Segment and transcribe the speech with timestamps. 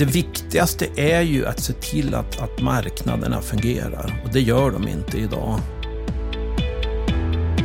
[0.00, 4.88] Det viktigaste är ju att se till att, att marknaderna fungerar och det gör de
[4.88, 5.60] inte idag.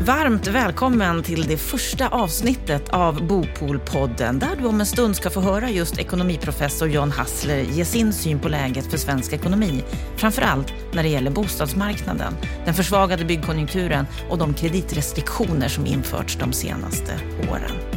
[0.01, 5.41] Varmt välkommen till det första avsnittet av Bopolpodden där du om en stund ska få
[5.41, 9.83] höra just ekonomiprofessor John Hassler ge sin syn på läget för svensk ekonomi.
[10.15, 12.33] Framför allt när det gäller bostadsmarknaden,
[12.65, 17.13] den försvagade byggkonjunkturen och de kreditrestriktioner som införts de senaste
[17.51, 17.94] åren.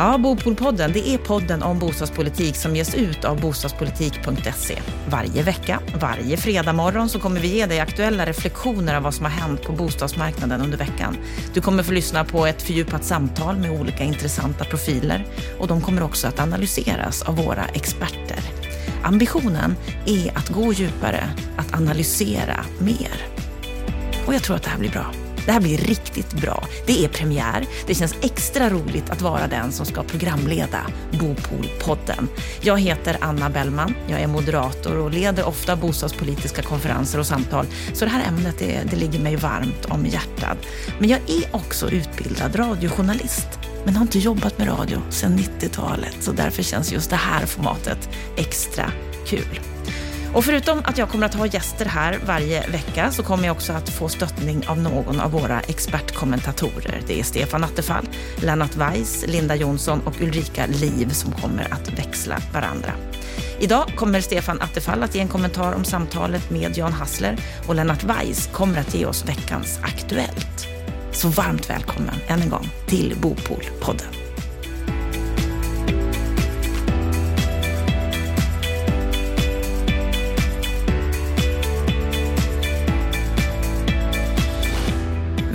[0.00, 4.78] Ja, Bopolpodden, det är podden om bostadspolitik som ges ut av bostadspolitik.se.
[5.08, 9.24] Varje vecka, varje fredag morgon så kommer vi ge dig aktuella reflektioner av vad som
[9.24, 11.16] har hänt på bostadsmarknaden under veckan.
[11.54, 15.26] Du kommer få lyssna på ett fördjupat samtal med olika intressanta profiler
[15.58, 18.40] och de kommer också att analyseras av våra experter.
[19.02, 19.76] Ambitionen
[20.06, 23.12] är att gå djupare, att analysera mer.
[24.26, 25.29] Och jag tror att det här blir bra.
[25.46, 26.64] Det här blir riktigt bra.
[26.86, 27.66] Det är premiär.
[27.86, 32.28] Det känns extra roligt att vara den som ska programleda Bopolpodden.
[32.60, 33.94] Jag heter Anna Bellman.
[34.08, 37.66] Jag är moderator och leder ofta bostadspolitiska konferenser och samtal.
[37.92, 40.58] Så det här ämnet det, det ligger mig varmt om hjärtat.
[40.98, 43.48] Men jag är också utbildad radiojournalist
[43.84, 46.16] men har inte jobbat med radio sedan 90-talet.
[46.20, 48.92] Så därför känns just det här formatet extra
[49.26, 49.60] kul.
[50.34, 53.72] Och förutom att jag kommer att ha gäster här varje vecka så kommer jag också
[53.72, 57.02] att få stöttning av någon av våra expertkommentatorer.
[57.06, 58.08] Det är Stefan Attefall,
[58.42, 62.92] Lennart Weiss, Linda Jonsson och Ulrika Liv som kommer att växla varandra.
[63.60, 67.36] Idag kommer Stefan Attefall att ge en kommentar om samtalet med Jan Hassler
[67.66, 70.66] och Lennart Weiss kommer att ge oss veckans Aktuellt.
[71.12, 73.70] Så varmt välkommen än en gång till Bopolpodden.
[73.80, 74.19] podden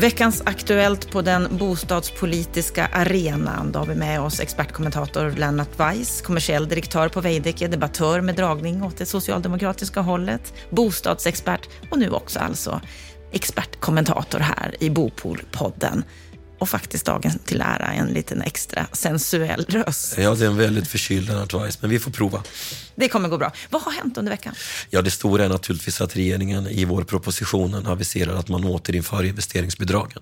[0.06, 3.72] Veckans Aktuellt på den bostadspolitiska arenan.
[3.72, 8.84] Då har vi med oss expertkommentator Lennart Weiss, kommersiell direktör på Veidekke, debattör med dragning
[8.84, 12.82] åt det socialdemokratiska hållet, bostadsexpert och nu också alltså
[13.32, 16.04] expertkommentator här i Bopolpodden
[16.60, 20.18] och faktiskt dagen till ära en liten extra sensuell röst.
[20.18, 22.44] Ja, det är en väldigt förkyld Lennart Weiss, men vi får prova.
[22.96, 23.52] Det kommer gå bra.
[23.70, 24.56] Vad har hänt under veckan?
[24.90, 30.22] Ja, det stora är naturligtvis att regeringen i vår propositionen aviserar att man återinför investeringsbidragen.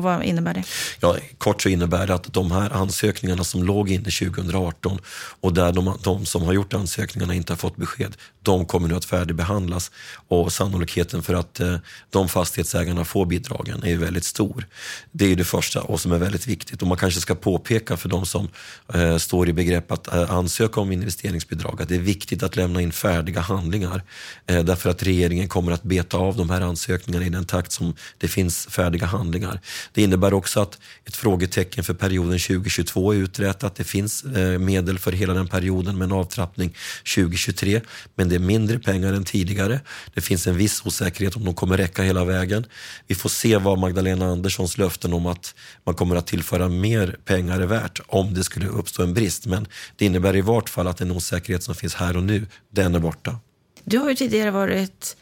[0.00, 0.64] Och vad innebär det?
[1.00, 4.98] Ja, kort så innebär det att de här ansökningarna som låg inne 2018
[5.40, 8.94] och där de, de, som har gjort ansökningarna inte har fått besked, de kommer nu
[8.94, 9.90] att färdigbehandlas
[10.28, 11.76] och sannolikheten för att eh,
[12.10, 14.66] de fastighetsägarna får bidragen är ju väldigt stor.
[15.12, 17.96] Det är ju det första och som är väldigt viktigt och man kanske ska påpeka
[17.96, 18.48] för de som
[18.94, 22.80] eh, står i begrepp att eh, ansöka om investeringsbidrag att det är viktigt att lämna
[22.80, 24.02] in färdiga handlingar
[24.46, 27.94] eh, därför att regeringen kommer att beta av de här ansökningarna i den takt som
[28.18, 29.60] det finns färdiga handlingar.
[29.92, 33.64] Det innebär också att ett frågetecken för perioden 2022 är uträtat.
[33.64, 36.76] att det finns eh, medel för hela den perioden med en avtrappning
[37.14, 37.80] 2023.
[38.14, 39.80] Men det är mindre pengar än tidigare.
[40.14, 42.66] Det finns en viss osäkerhet om de kommer räcka hela vägen.
[43.06, 47.60] Vi får se vad Magdalena Anderssons löften om att man kommer att tillföra mer pengar
[47.60, 49.46] är värt om det skulle uppstå en brist.
[49.46, 52.94] Men det innebär i vart fall att den osäkerhet som finns här och nu, den
[52.94, 53.38] är borta.
[53.84, 55.16] Du har ju tidigare varit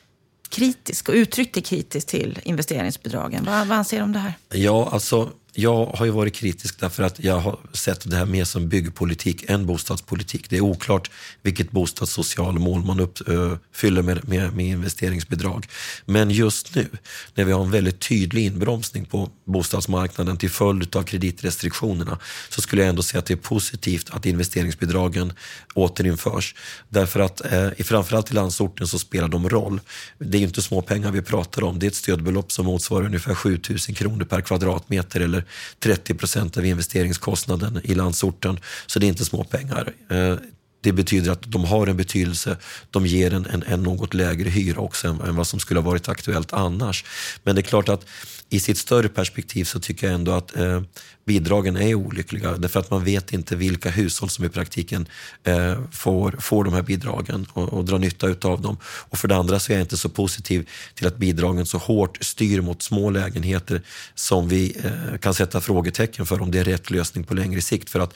[0.49, 3.45] kritisk och uttryckte kritiskt till investeringsbidragen.
[3.45, 4.35] Vad, vad anser du om det här?
[4.49, 8.45] Ja, alltså jag har ju varit kritisk därför att jag har sett det här mer
[8.45, 10.51] som byggpolitik än bostadspolitik.
[10.51, 11.11] Det är oklart
[11.43, 15.67] vilket bostadssocial mål man uppfyller eh, med, med, med, investeringsbidrag.
[16.05, 16.89] Men just nu,
[17.35, 22.19] när vi har en väldigt tydlig inbromsning på bostadsmarknaden till följd av kreditrestriktionerna,
[22.49, 25.33] så skulle jag ändå säga att det är positivt att investeringsbidragen
[25.75, 26.55] återinförs.
[26.89, 29.81] Därför att eh, framförallt i landsorten så spelar de roll.
[30.19, 31.79] Det är ju inte små pengar vi pratar om.
[31.79, 35.48] Det är ett stödbelopp som motsvarar ungefär 7000 kronor per kvadratmeter eller
[35.81, 38.61] 30 procent av investeringskostnaden i landsorten.
[38.87, 39.93] Så det är inte små pengar.
[40.11, 40.35] Eh,
[40.81, 42.57] det betyder att de har en betydelse.
[42.91, 45.91] De ger en, en, en något lägre hyra också än, än, vad som skulle ha
[45.91, 47.05] varit aktuellt annars.
[47.43, 48.07] Men det är klart att
[48.49, 50.83] i sitt större perspektiv så tycker jag ändå att eh,
[51.28, 55.09] bidragen är olyckliga därför att man vet inte vilka hushåll som i praktiken
[55.44, 58.76] eh, får, får de här bidragen och, och drar nytta av dem.
[58.85, 62.19] Och för det andra så är jag inte så positiv till att bidragen så hårt
[62.20, 63.82] styr mot små lägenheter
[64.14, 67.91] som vi eh, kan sätta frågetecken för om det är rätt lösning på längre sikt.
[67.91, 68.14] För att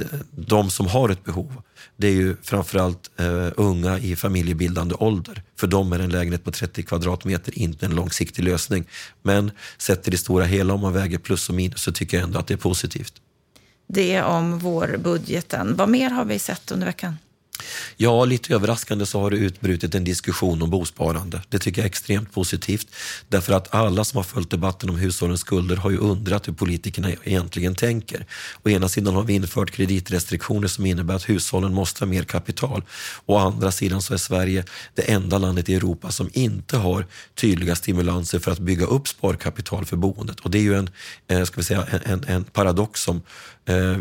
[0.00, 1.62] eh, de som har ett behov,
[1.96, 5.42] det är ju framförallt eh, unga i familjebildande ålder.
[5.56, 8.84] För dem är en lägenhet på 30 kvadratmeter inte en långsiktig lösning.
[9.22, 12.24] Men sett till det stora hela, om man väger plus och minus, så tycker jag
[12.24, 13.14] ändå att det är positivt.
[13.88, 15.76] Det om vårbudgeten.
[15.76, 17.16] Vad mer har vi sett under veckan?
[17.96, 21.42] Ja, lite överraskande så har det utbrutit en diskussion om bosparande.
[21.48, 22.86] Det tycker jag är extremt positivt.
[23.28, 27.10] Därför att alla som har följt debatten om hushållens skulder har ju undrat hur politikerna
[27.24, 28.26] egentligen tänker.
[28.64, 32.82] Å ena sidan har vi infört kreditrestriktioner som innebär att hushållen måste ha mer kapital.
[33.26, 34.64] Å andra sidan så är Sverige
[34.94, 39.84] det enda landet i Europa som inte har tydliga stimulanser för att bygga upp sparkapital
[39.84, 40.40] för boendet.
[40.40, 40.90] Och det är ju en,
[41.28, 43.22] eh, ska vi säga, en, en paradox som
[43.66, 43.96] eh,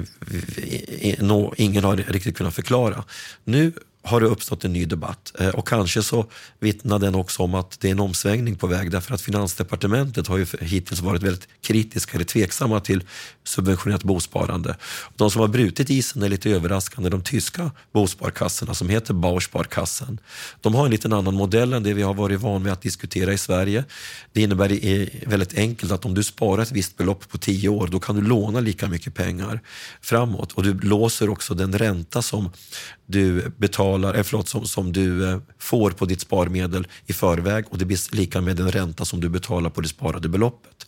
[1.58, 3.04] ingen har riktigt kunnat förklara.
[3.46, 3.72] Nu
[4.06, 6.26] har det uppstått en ny debatt eh, och kanske så
[6.60, 10.38] vittnar den också om att det är en omsvängning på väg därför att Finansdepartementet har
[10.38, 13.04] ju hittills varit väldigt kritiska eller tveksamma till
[13.44, 14.76] subventionerat bosparande.
[15.16, 20.20] De som har brutit isen är lite överraskande de tyska bosparkassorna som heter Bausparkassen.
[20.62, 23.34] De har en lite annan modell än det vi har varit van vid att diskutera
[23.34, 23.86] i Sverige.
[24.34, 28.00] Det innebär väldigt enkelt att om du sparar ett visst belopp på tio år då
[28.00, 29.62] kan du låna lika mycket pengar
[30.02, 32.52] framåt och du låser också den ränta som
[33.06, 37.78] du betalar, eh, förlåt, som, som du eh, får på ditt sparmedel i förväg och
[37.78, 40.88] det blir lika med den ränta som du betalar på det sparade beloppet.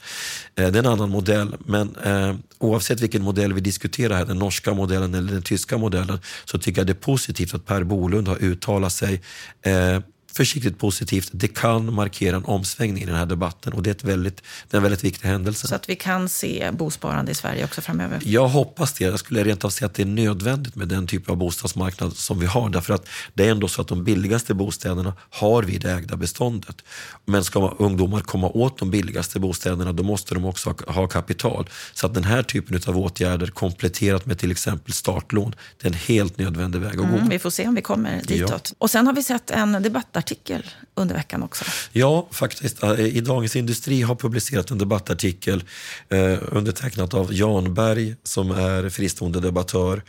[0.55, 4.39] Eh, det är en annan modell, men eh, oavsett vilken modell vi diskuterar här, den
[4.39, 8.27] norska modellen eller den tyska modellen, så tycker jag det är positivt att Per Bolund
[8.27, 9.21] har uttalat sig
[9.61, 9.99] eh,
[10.37, 11.29] försiktigt positivt.
[11.31, 14.75] Det kan markera en omsvängning i den här debatten och det är, ett väldigt, det
[14.75, 15.67] är en väldigt viktig händelse.
[15.67, 18.21] Så att vi kan se bosparande i Sverige också framöver?
[18.25, 19.05] Jag hoppas det.
[19.05, 22.39] Jag skulle rent av säga att det är nödvändigt med den typ av bostadsmarknad som
[22.39, 22.69] vi har.
[22.69, 26.15] Därför att det är ändå så att de billigaste bostäderna har vi i det ägda
[26.15, 26.83] beståndet.
[27.25, 31.69] Men ska ungdomar komma åt de billigaste bostäderna då måste de också ha kapital.
[31.93, 35.97] Så att den här typen av åtgärder kompletterat med till exempel startlån, det är en
[35.97, 37.29] helt nödvändig väg att mm, gå.
[37.29, 38.49] Vi får se om vi kommer ditåt.
[38.69, 38.75] Ja.
[38.77, 40.63] Och sen har vi sett en debattartikel Artikel
[40.97, 41.65] under veckan också.
[41.91, 42.83] Ja, faktiskt.
[42.83, 45.63] Eh, I Dagens Industri har publicerat en debattartikel
[46.09, 50.03] eh, undertecknat av Jan Berg som är fristående debattör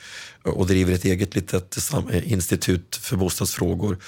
[0.45, 3.99] eh, och driver ett eget litet eh, institut för bostadsfrågor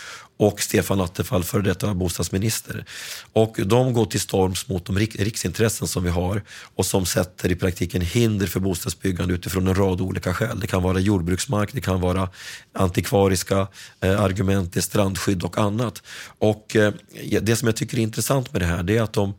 [0.40, 2.84] och Stefan Attefall, före detta bostadsminister.
[3.32, 6.42] Och de går till storms mot de riksintressen som vi har
[6.76, 10.60] och som sätter i praktiken hinder för bostadsbyggande utifrån en rad olika skäl.
[10.60, 12.28] Det kan vara jordbruksmark, det kan vara
[12.72, 13.66] antikvariska
[14.00, 16.02] eh, argument, det är strandskydd och annat.
[16.38, 16.92] Och och eh,
[17.42, 19.34] det som jag tycker är intressant med det här, det är att de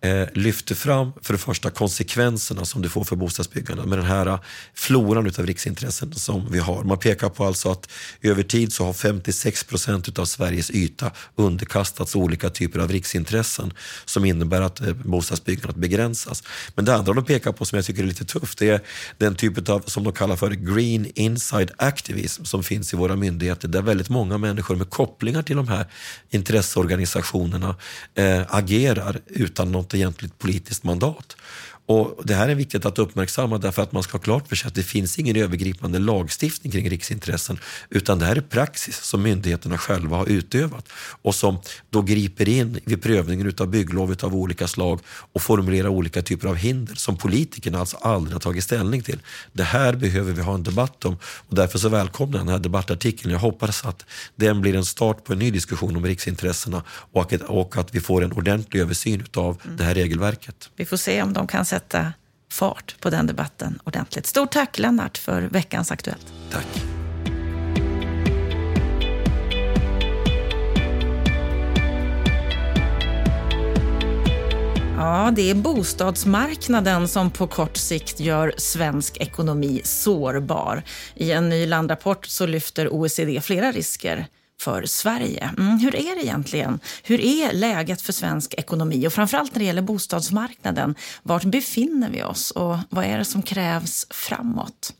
[0.00, 4.26] eh, lyfter fram för det första konsekvenserna som det får för bostadsbyggandet med den här
[4.26, 4.40] eh,
[4.74, 6.84] floran av riksintressen som vi har.
[6.84, 7.90] Man pekar på alltså att
[8.22, 13.72] över tid så har 56 procent av Sveriges yta underkastats olika typer av riksintressen
[14.04, 16.42] som innebär att eh, bostadsbyggandet begränsas.
[16.74, 18.80] Men det andra de pekar på som jag tycker är lite tufft det är
[19.18, 23.68] den typ av, som de kallar för green inside activism som finns i våra myndigheter
[23.68, 25.86] där väldigt många människor med kopplingar till de här
[26.30, 27.76] intresseorganisationerna
[28.14, 31.36] eh, agerar utan någon något egentligt politiskt mandat.
[31.88, 34.68] Och Det här är viktigt att uppmärksamma därför att man ska ha klart för sig
[34.68, 37.58] att det finns ingen övergripande lagstiftning kring riksintressen
[37.90, 40.88] utan det här är praxis som myndigheterna själva har utövat
[41.22, 41.58] och som
[41.90, 46.54] då griper in vid prövningen av bygglov av olika slag och formulerar olika typer av
[46.54, 49.18] hinder som politikerna alltså aldrig har tagit ställning till.
[49.52, 52.60] Det här behöver vi ha en debatt om och därför så välkomnar jag den här
[52.60, 53.32] debattartikeln.
[53.32, 54.04] Jag hoppas att
[54.36, 58.00] den blir en start på en ny diskussion om riksintressena och att, och att vi
[58.00, 60.70] får en ordentlig översyn av det här regelverket.
[60.76, 62.12] Vi får se om de kan sätta sätta
[62.52, 64.26] fart på den debatten ordentligt.
[64.26, 66.26] Stort tack Lennart för veckans Aktuellt.
[66.50, 66.66] Tack.
[74.96, 80.82] Ja, det är bostadsmarknaden som på kort sikt gör svensk ekonomi sårbar.
[81.14, 84.26] I en ny landrapport så lyfter OECD flera risker
[84.60, 85.50] för Sverige.
[85.58, 86.80] Mm, hur är det egentligen?
[87.02, 90.94] Hur är läget för svensk ekonomi och framförallt när det gäller bostadsmarknaden?
[91.22, 94.92] Vart befinner vi oss och vad är det som krävs framåt?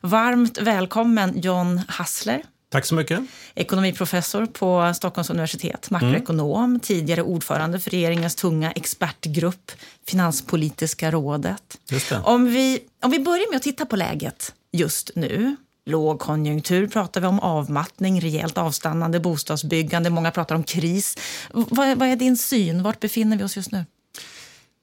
[0.00, 2.42] Varmt välkommen John Hassler.
[2.70, 3.20] Tack så mycket.
[3.54, 6.80] Ekonomiprofessor på Stockholms universitet, makroekonom, mm.
[6.80, 9.72] tidigare ordförande för regeringens tunga expertgrupp
[10.08, 11.78] Finanspolitiska rådet.
[12.24, 15.56] Om, vi, om vi börjar med att titta på läget just nu
[15.90, 20.10] lågkonjunktur pratar vi om, avmattning, rejält avstannande bostadsbyggande.
[20.10, 21.16] Många pratar om kris.
[21.52, 22.82] Vad, vad är din syn?
[22.82, 23.84] Vart befinner vi oss just nu?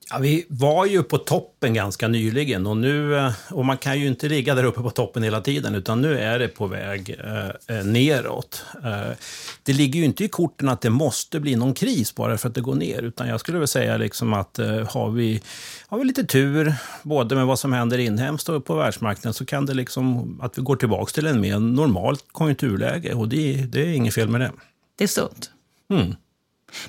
[0.10, 4.08] Ja, vi var ju på toppen ganska nyligen och, nu, eh, och man kan ju
[4.08, 7.78] inte ligga där uppe på toppen hela tiden utan nu är det på väg eh,
[7.78, 8.66] eh, neråt.
[8.84, 9.16] Eh,
[9.64, 12.56] det ligger ju inte i korten att det måste bli någon kris bara för att
[12.56, 15.42] det går ner utan jag skulle väl säga liksom att eh, har, vi,
[15.88, 16.74] har vi lite tur
[17.04, 20.62] både med vad som händer inhemskt och på världsmarknaden så kan det liksom att vi
[20.62, 24.52] går tillbaka till en mer normalt konjunkturläge och det, det är inget fel med det.
[24.98, 25.52] Det är sunt.
[25.90, 26.16] Mm.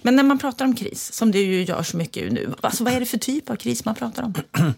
[0.03, 2.93] Men när man pratar om kris, som du ju gör så mycket nu, alltså vad
[2.93, 4.35] är det för typ av kris man pratar om?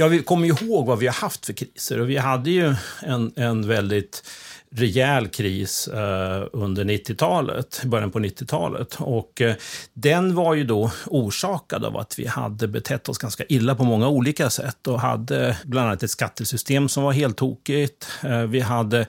[0.00, 3.32] Ja, vi kommer ihåg vad vi har haft för kriser och vi hade ju en,
[3.36, 4.22] en väldigt
[4.70, 8.96] rejäl kris eh, under 90-talet, början på 90-talet.
[8.98, 9.54] Och eh,
[9.92, 14.08] den var ju då orsakad av att vi hade betett oss ganska illa på många
[14.08, 18.08] olika sätt och hade bland annat ett skattesystem som var helt tokigt.
[18.22, 19.00] Eh, vi hade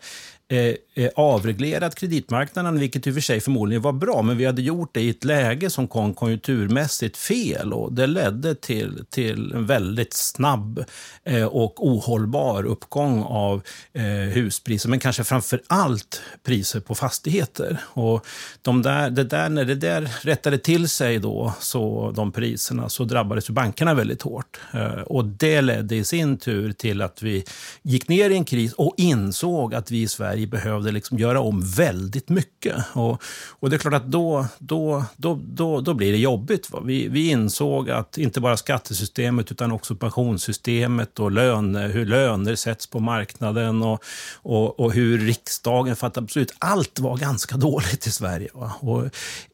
[0.49, 4.61] eh, Eh, avreglerat kreditmarknaden, vilket i och för sig förmodligen var bra, men vi hade
[4.61, 9.65] gjort det i ett läge som kom konjunkturmässigt fel och det ledde till, till en
[9.65, 10.85] väldigt snabb
[11.23, 13.61] eh, och ohållbar uppgång av
[13.93, 17.77] eh, huspriser, men kanske framför allt priser på fastigheter.
[17.83, 18.25] Och
[18.61, 23.03] de där, det där, när det där rättade till sig då, så de priserna, så
[23.03, 24.59] drabbades bankerna väldigt hårt.
[25.05, 27.43] Och det ledde i sin tur till att vi
[27.81, 31.61] gick ner i en kris och insåg att vi i Sverige behövde liksom göra om
[31.61, 32.75] väldigt mycket.
[32.93, 36.71] Och, och det är klart att då, då, då, då, då blir det jobbigt.
[36.71, 36.79] Va?
[36.85, 42.87] Vi, vi insåg att inte bara skattesystemet utan också pensionssystemet och löner, hur löner sätts
[42.87, 44.03] på marknaden och,
[44.35, 46.53] och, och hur riksdagen fattar beslut.
[46.59, 48.49] Allt var ganska dåligt i Sverige.
[48.53, 48.71] Va?
[48.79, 49.03] Och,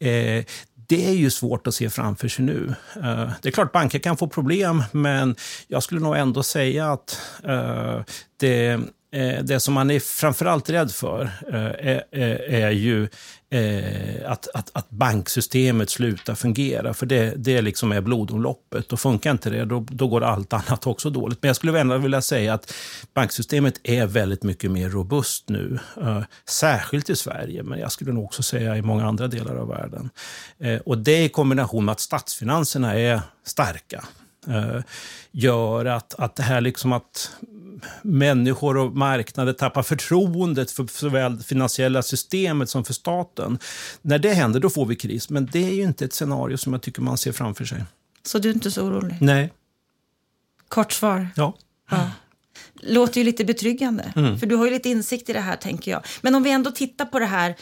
[0.08, 0.46] eh,
[0.88, 2.76] det är ju svårt att se framför sig nu.
[2.96, 5.36] Eh, det är klart banker kan få problem, men
[5.68, 8.02] jag skulle nog ändå säga att eh,
[8.38, 8.80] det,
[9.16, 13.08] Eh, det som man är framförallt rädd för eh, är, eh, är, ju
[14.26, 16.94] att, att, att, banksystemet slutar fungera.
[16.94, 18.94] För det, det liksom är blodomloppet.
[18.94, 21.38] Och funkar inte det, då, då går allt annat också dåligt.
[21.42, 22.74] Men jag skulle ändå vilja säga att
[23.14, 25.80] banksystemet är väldigt mycket mer robust nu.
[26.50, 30.10] Särskilt i Sverige, men jag skulle nog också säga i många andra delar av världen.
[30.86, 34.06] Och det i kombination med att statsfinanserna är starka
[35.32, 37.32] gör att, att det här liksom att
[38.02, 43.60] människor och marknader tappar förtroendet för såväl det finansiella systemet som för staten.
[44.02, 45.30] När det händer, då får vi kris.
[45.30, 47.84] Men det är ju inte ett scenario som jag tycker man ser framför sig.
[48.24, 49.18] Så du är inte så orolig?
[49.22, 49.54] Nej.
[50.68, 51.28] Kort svar?
[51.36, 51.54] Ja.
[51.90, 52.12] ja.
[52.74, 54.40] Låter ju lite betryggande, mm.
[54.40, 56.02] för du har ju lite insikt i det här tänker jag.
[56.22, 57.56] Men om vi ändå tittar på det här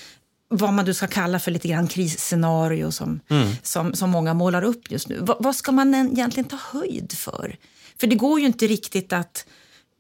[0.48, 3.52] vad man du ska kalla för lite grann krisscenario som, mm.
[3.64, 5.20] som, som många målar upp just nu.
[5.20, 7.56] Va, vad ska man egentligen ta höjd för?
[8.00, 9.46] För det går ju inte riktigt att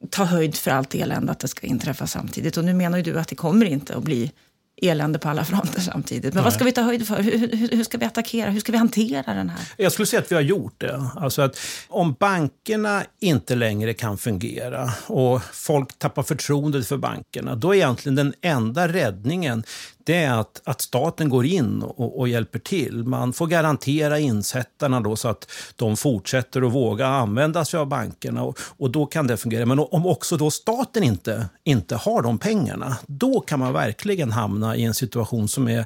[0.10, 2.58] ta höjd för allt elände att det ska inträffa samtidigt.
[2.58, 4.32] Och nu menar ju du att det kommer inte att bli
[4.82, 6.24] elände på alla fronter samtidigt.
[6.24, 6.44] Men Nej.
[6.44, 7.22] vad ska vi ta höjd för?
[7.22, 8.50] Hur, hur, hur, ska vi attackera?
[8.50, 9.60] Hur ska vi hantera den här?
[9.78, 11.06] Jag skulle säga att vi har gjort det.
[11.16, 17.72] Alltså att om bankerna inte längre kan fungera och folk tappar förtroendet för bankerna, då
[17.72, 19.64] är egentligen den enda räddningen
[20.04, 23.04] det är att, att staten går in och, och, hjälper till.
[23.04, 28.44] Man får garantera insättarna då så att de fortsätter att våga använda sig av bankerna
[28.44, 29.66] och, och då kan det fungera.
[29.66, 34.76] Men om också då staten inte, inte har de pengarna, då kan man verkligen hamna
[34.76, 35.86] i en situation som är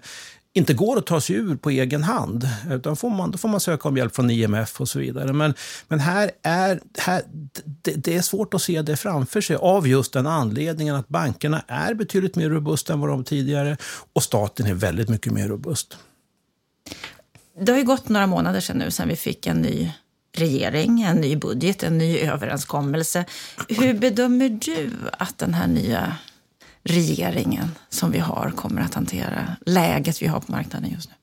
[0.57, 2.49] inte går att ta sig ur på egen hand.
[2.71, 5.33] Utan får man, då får man söka om hjälp från IMF och så vidare.
[5.33, 5.53] Men,
[5.87, 7.21] men här är, här,
[7.81, 11.63] det, det, är svårt att se det framför sig av just den anledningen att bankerna
[11.67, 13.77] är betydligt mer robusta än vad de tidigare
[14.13, 15.97] och staten är väldigt mycket mer robust.
[17.59, 19.91] Det har ju gått några månader sedan nu sedan vi fick en ny
[20.37, 23.25] regering, en ny budget, en ny överenskommelse.
[23.69, 26.17] Hur bedömer du att den här nya
[26.87, 31.15] regeringen som vi har kommer att hantera läget vi har på marknaden just nu?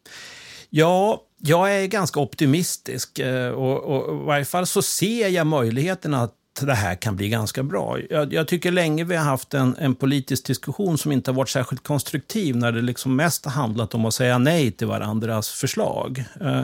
[0.71, 6.23] Ja, jag är ganska optimistisk eh, och, och i varje fall så ser jag möjligheterna
[6.23, 7.99] att det här kan bli ganska bra.
[8.11, 11.49] Jag, jag, tycker länge vi har haft en, en politisk diskussion som inte har varit
[11.49, 16.25] särskilt konstruktiv när det liksom mest har handlat om att säga nej till varandras förslag.
[16.41, 16.63] Eh,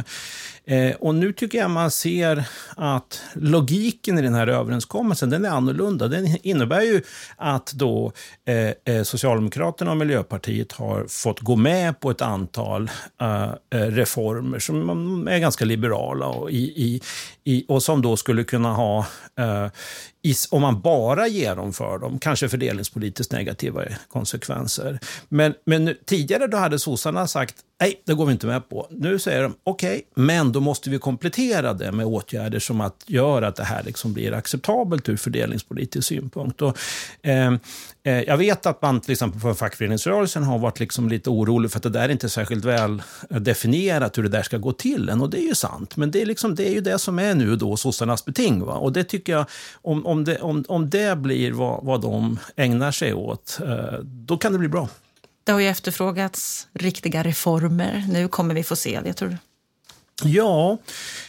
[0.65, 2.45] Eh, och nu tycker jag man ser
[2.77, 6.09] att logiken i den här överenskommelsen den är annorlunda.
[6.09, 7.03] Den innebär ju
[7.37, 8.13] att då
[8.45, 12.91] eh, eh Socialdemokraterna och Miljöpartiet har fått gå med på ett antal
[13.21, 17.01] eh, eh reformer som är ganska liberala och, i, i,
[17.45, 19.07] i, och som då skulle kunna ha
[19.39, 19.67] eh,
[20.51, 24.99] om man bara genomför dem, kanske fördelningspolitiskt negativa konsekvenser.
[25.29, 28.87] Men, men tidigare då hade sossarna sagt nej, det går vi inte med på.
[28.91, 33.05] Nu säger de okej, okay, men då måste vi komplettera det med åtgärder som att
[33.07, 36.63] gör att det här liksom blir acceptabelt ur fördelningspolitisk synpunkt.
[36.63, 36.79] Och,
[37.23, 37.55] eh, eh,
[38.03, 41.79] Eh, jag vet att man till exempel på fackföreningsrörelsen har varit liksom lite orolig för
[41.79, 45.09] att det där är inte särskilt väl eh, definierat hur det där ska gå till
[45.09, 45.21] än.
[45.21, 47.35] Och det är ju sant, men det är, liksom, det är ju det som är
[47.35, 48.65] nu då sossarnas beting.
[48.65, 48.75] Va?
[48.75, 49.47] Och det tycker jag,
[49.83, 54.39] om, om, det, om, om det blir vad, vad de ägnar sig åt, eh, då
[54.39, 54.89] kan det bli bra.
[55.45, 58.05] Det har ju efterfrågats riktiga reformer.
[58.09, 59.37] Nu kommer vi få se det, tror du?
[60.25, 60.79] Ja,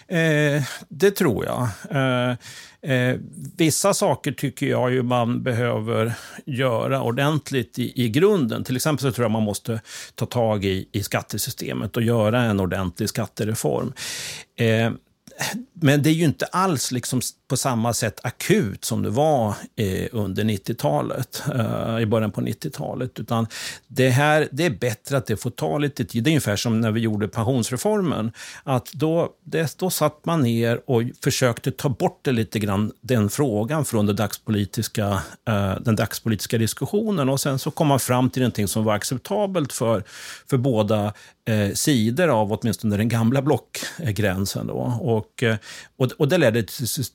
[0.08, 1.68] eh, det tror jag.
[1.92, 2.36] Eh,
[2.92, 3.18] eh,
[3.58, 6.14] vissa saker tycker jag ju man behöver
[6.46, 8.64] göra ordentligt i, i grunden.
[8.64, 9.82] Till exempel så tror jag man måste
[10.16, 13.94] ta tag i, i skattesystemet och göra en ordentlig skattereform.
[14.56, 14.92] Eh,
[15.74, 17.22] men det är ju inte alls liksom
[17.52, 23.20] på samma sätt akut som det var eh, under 90-talet, eh, i början på 90-talet.
[23.20, 23.48] Utan
[23.88, 26.24] det, här, det är bättre att det får ta lite tid.
[26.24, 28.32] Det är ungefär som när vi gjorde pensionsreformen.
[28.64, 33.30] Att då, det, då satt man ner och försökte ta bort det lite grann, den
[33.30, 37.30] frågan från det dagspolitiska, eh, den dagspolitiska diskussionen.
[37.30, 40.04] Och sen så kom man fram till någonting som var acceptabelt för,
[40.50, 41.14] för båda
[41.46, 44.68] eh, sidor av åtminstone den gamla blockgränsen.
[44.68, 45.00] Då.
[45.02, 45.56] Och, eh,
[45.98, 46.64] och, och det ledde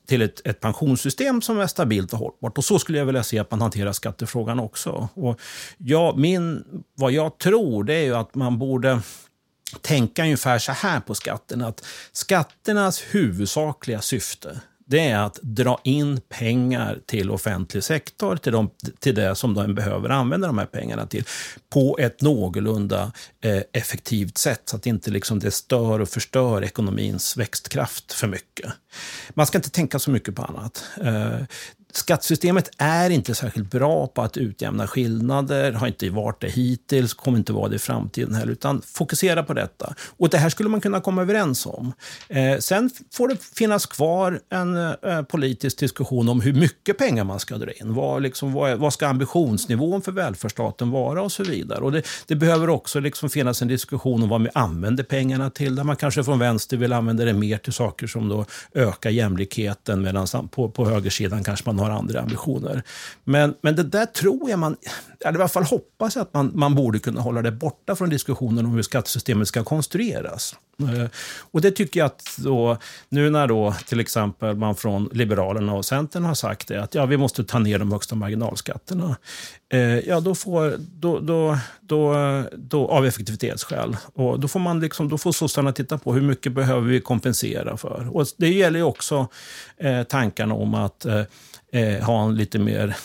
[0.07, 2.57] till ett, ett pensionssystem som är stabilt och hållbart.
[2.57, 5.09] Och så skulle jag vilja se att man hanterar skattefrågan också.
[5.13, 5.39] Och
[5.77, 9.01] ja, min, vad jag tror det är ju att man borde
[9.81, 11.61] tänka ungefär så här på skatten.
[11.61, 18.69] Att skatternas huvudsakliga syfte det är att dra in pengar till offentlig sektor, till, de,
[18.99, 21.23] till det som de behöver använda de här pengarna till,
[21.69, 27.37] på ett någorlunda eh, effektivt sätt, så att inte liksom det stör och förstör ekonomins
[27.37, 28.71] växtkraft för mycket.
[29.33, 30.83] Man ska inte tänka så mycket på annat.
[31.01, 31.39] Eh,
[31.91, 37.37] Skattesystemet är inte särskilt bra på att utjämna skillnader, har inte varit det hittills, kommer
[37.37, 39.93] inte vara det i framtiden heller, utan fokusera på detta.
[40.17, 41.93] Och det här skulle man kunna komma överens om.
[42.29, 47.39] Eh, sen får det finnas kvar en eh, politisk diskussion om hur mycket pengar man
[47.39, 47.93] ska dra in.
[47.93, 51.79] Vad, liksom, vad, vad ska ambitionsnivån för välfärdsstaten vara och så vidare.
[51.79, 55.75] Och det, det behöver också liksom finnas en diskussion om vad man använder pengarna till,
[55.75, 60.01] där man kanske från vänster vill använda det mer till saker som då ökar jämlikheten,
[60.01, 62.83] medan på, på högersidan kanske man har har andra ambitioner.
[63.23, 64.75] Men, men det där tror jag man,
[65.25, 68.09] eller i alla fall hoppas jag, att man, man borde kunna hålla det borta från
[68.09, 70.55] diskussionen om hur skattesystemet ska konstrueras.
[70.79, 71.09] Eh,
[71.51, 72.77] och det tycker jag att då,
[73.09, 77.05] nu när då till exempel man från Liberalerna och Centern har sagt det, att ja,
[77.05, 79.15] vi måste ta ner de högsta marginalskatterna.
[79.69, 82.15] Eh, ja, då får, då, då, då,
[82.55, 83.97] då, av effektivitetsskäl.
[84.13, 87.77] Och då får man liksom, då får sossarna titta på hur mycket behöver vi kompensera
[87.77, 88.09] för.
[88.11, 89.27] Och det gäller ju också
[89.77, 91.21] eh, tankarna om att eh,
[91.71, 92.95] eh, ha en lite mer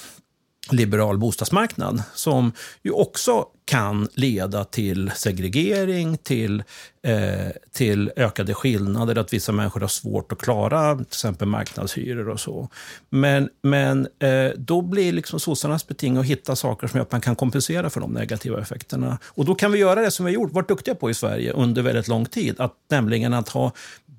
[0.71, 2.53] liberal bostadsmarknad som
[2.83, 6.63] ju också kan leda till segregering, till,
[7.03, 12.41] eh, till ökade skillnader, att vissa människor har svårt att klara till exempel marknadshyror och
[12.41, 12.69] så.
[13.11, 17.21] Men, men eh, då blir liksom sossarnas beting att hitta saker som gör att man
[17.21, 19.19] kan kompensera för de negativa effekterna.
[19.25, 21.53] Och då kan vi göra det som vi har gjort, varit duktiga på i Sverige
[21.53, 23.73] under väldigt lång tid, att, nämligen att ha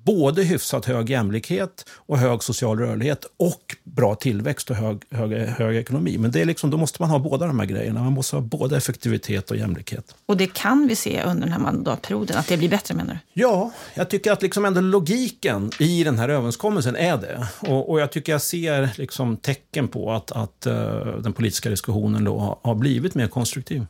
[0.04, 5.76] både hyfsat hög jämlikhet och hög social rörlighet och bra tillväxt och hög, hög, hög
[5.76, 6.18] ekonomi.
[6.18, 8.02] Men det är liksom, då måste man ha båda de här grejerna.
[8.02, 10.14] Man måste ha både effektivitet och jämlikhet.
[10.26, 13.40] Och det kan vi se under den här mandatperioden, att det blir bättre menar du?
[13.42, 17.48] Ja, jag tycker att liksom ändå logiken i den här överenskommelsen är det.
[17.60, 20.72] Och, och jag tycker jag ser liksom tecken på att, att uh,
[21.20, 23.86] den politiska diskussionen då har, har blivit mer konstruktiv.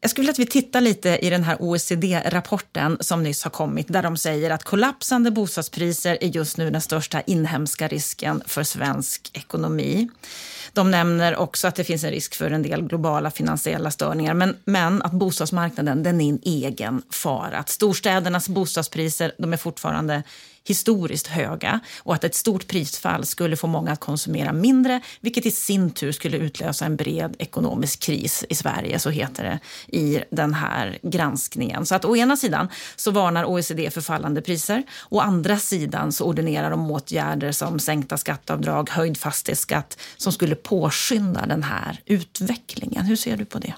[0.00, 3.86] Jag skulle vilja att vi tittar lite i den här OECD-rapporten som nyss har kommit
[3.88, 9.30] där de säger att kollapsande bostadspriser är just nu den största inhemska risken för svensk
[9.32, 10.08] ekonomi.
[10.72, 14.56] De nämner också att det finns en risk för en del globala finansiella störningar men,
[14.64, 17.58] men att bostadsmarknaden den är en egen fara.
[17.58, 20.22] Att storstädernas bostadspriser de är fortfarande
[20.68, 25.50] historiskt höga och att ett stort prisfall skulle få många att konsumera mindre vilket i
[25.50, 29.58] sin tur skulle utlösa en bred ekonomisk kris i Sverige, så heter det
[29.98, 31.86] i den här granskningen.
[31.86, 36.24] Så att å ena sidan så varnar OECD för fallande priser, å andra sidan så
[36.24, 43.04] ordinerar de åtgärder som sänkta skatteavdrag, höjd fastighetsskatt som skulle påskynda den här utvecklingen.
[43.04, 43.74] Hur ser du på det?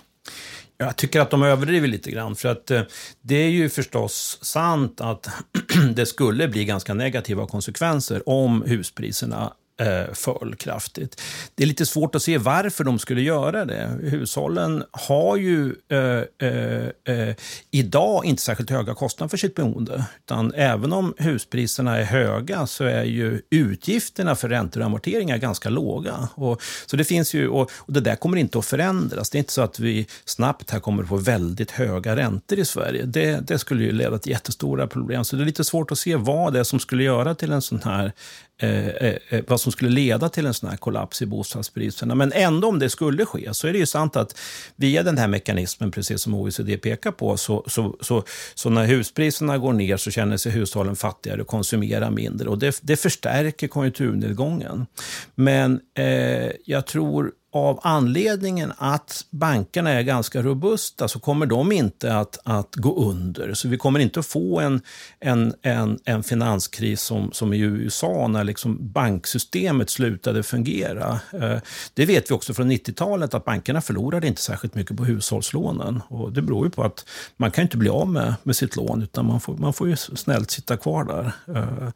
[0.79, 2.37] Jag tycker att de överdriver lite grann.
[2.37, 2.83] För att eh,
[3.21, 5.29] det är ju förstås sant att
[5.95, 11.21] det skulle bli ganska negativa konsekvenser om huspriserna Eh, föll kraftigt.
[11.55, 13.99] Det är lite svårt att se varför de skulle göra det.
[14.03, 17.35] Hushållen har ju eh, eh, eh,
[17.71, 20.05] idag inte särskilt höga kostnader för sitt boende.
[20.25, 25.69] Utan även om huspriserna är höga så är ju utgifterna för räntor och amorteringar ganska
[25.69, 26.29] låga.
[26.35, 29.31] Och, så det finns ju, och, och, det där kommer inte att förändras.
[29.31, 32.65] Det är inte så att vi snabbt här kommer att få väldigt höga räntor i
[32.65, 33.05] Sverige.
[33.05, 35.25] Det, det skulle ju leda till jättestora problem.
[35.25, 37.63] Så det är lite svårt att se vad det är som skulle göra till en
[37.63, 38.13] sån här
[38.61, 42.15] eh, eh, eh vad som som skulle leda till en sån här kollaps i bostadspriserna.
[42.15, 44.39] Men ändå om det skulle ske så är det ju sant att
[44.77, 49.59] via den här mekanismen, precis som OECD pekar på, så, så, så, så när huspriserna
[49.59, 52.49] går ner så känner sig hushållen fattigare och konsumerar mindre.
[52.49, 54.87] Och det, det förstärker konjunkturnedgången.
[55.35, 62.17] Men eh, jag tror av anledningen att bankerna är ganska robusta så kommer de inte
[62.17, 63.55] att, att gå under.
[63.55, 64.81] Så vi kommer inte att få en,
[65.21, 71.21] en, en, en finanskris som, som i USA när liksom banksystemet slutade fungera.
[71.33, 71.59] Eh,
[71.95, 76.03] det vet vi också från 90-talet att bankerna förlorade inte särskilt mycket på hushållslånen.
[76.09, 77.07] Och det beror ju på att
[77.37, 79.97] man kan inte bli av med, med sitt lån utan man får, man får ju
[79.97, 81.33] snällt sitta kvar där.
[81.57, 81.91] Eh,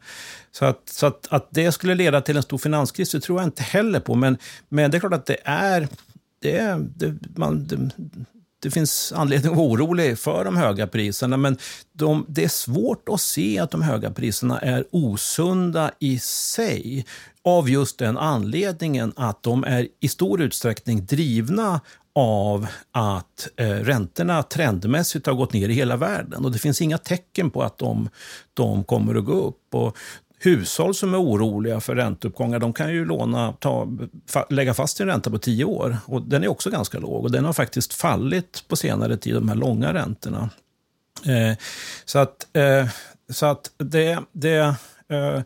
[0.51, 3.47] så, att, så att, att det skulle leda till en stor finanskris det tror jag
[3.47, 4.15] inte heller på.
[4.15, 4.37] Men,
[4.69, 5.87] men det är klart att det är...
[6.39, 7.89] Det, är, det, man, det,
[8.63, 11.57] det finns anledning att vara orolig för de höga priserna, men
[11.93, 17.05] de, det är svårt att se att de höga priserna är osunda i sig
[17.43, 21.81] av just den anledningen att de är i stor utsträckning drivna
[22.15, 26.45] av att eh, räntorna trendmässigt har gått ner i hela världen.
[26.45, 28.09] Och Det finns inga tecken på att de,
[28.53, 29.75] de kommer att gå upp.
[29.75, 29.97] Och
[30.43, 33.87] Hushåll som är oroliga för ränteuppgångar de kan ju låna, ta,
[34.29, 35.97] fa, lägga fast sin ränta på tio år.
[36.05, 39.49] Och Den är också ganska låg och den har faktiskt fallit på senare tid, de
[39.49, 40.49] här långa räntorna.
[41.25, 41.57] Eh,
[42.05, 42.87] så att, eh,
[43.29, 44.57] så att det, det,
[45.09, 45.41] eh,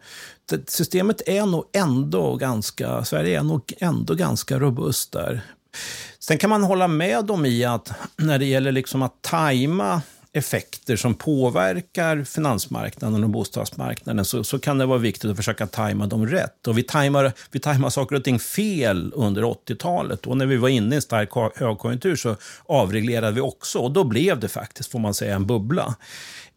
[0.50, 5.42] det, systemet är nog ändå ganska, Sverige är nog ändå ganska robust där.
[6.20, 10.02] Sen kan man hålla med dem i att när det gäller liksom att tajma
[10.34, 16.08] effekter som påverkar finansmarknaden och bostadsmarknaden så, så kan det vara viktigt att försöka tajma
[16.08, 16.68] dem rätt.
[16.68, 20.28] Och vi tajmar, vi tajmar saker och ting fel under 80-talet.
[20.28, 22.36] Och när vi var inne i en stark högkonjunktur så
[22.66, 23.80] avreglerade vi också.
[23.80, 25.96] Och då blev det faktiskt, får man säga, en bubbla.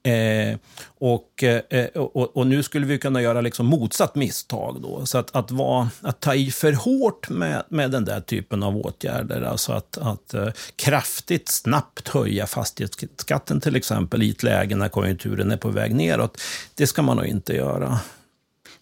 [0.02, 0.58] Eh,
[0.98, 4.82] och, eh, och, och, nu skulle vi kunna göra liksom motsatt misstag.
[4.82, 5.06] Då.
[5.06, 8.76] Så att, att, va, att ta i för hårt med, med den där typen av
[8.76, 14.88] åtgärder, alltså att, att eh, kraftigt, snabbt höja fastighetsskatten till exempel i ett läge när
[14.88, 16.40] konjunkturen är på väg neråt,
[16.74, 18.00] det ska man nog inte göra.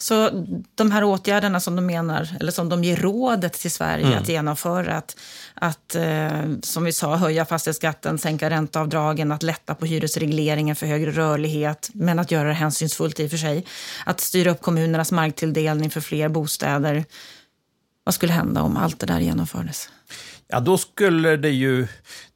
[0.00, 0.30] Så
[0.74, 4.18] de här åtgärderna som de menar, eller som de ger rådet till Sverige mm.
[4.18, 5.16] att genomföra, att,
[5.54, 11.11] att eh, som vi sa, höja fastighetsskatten, sänka ränteavdragen, att lätta på hyresregleringen för högre
[11.11, 13.64] rörlighet, men att göra det hänsynsfullt i och för sig.
[14.06, 17.04] Att styra upp kommunernas marktilldelning för fler bostäder.
[18.04, 19.88] Vad skulle hända om allt det där genomfördes?
[20.50, 21.87] Ja, då skulle det ju...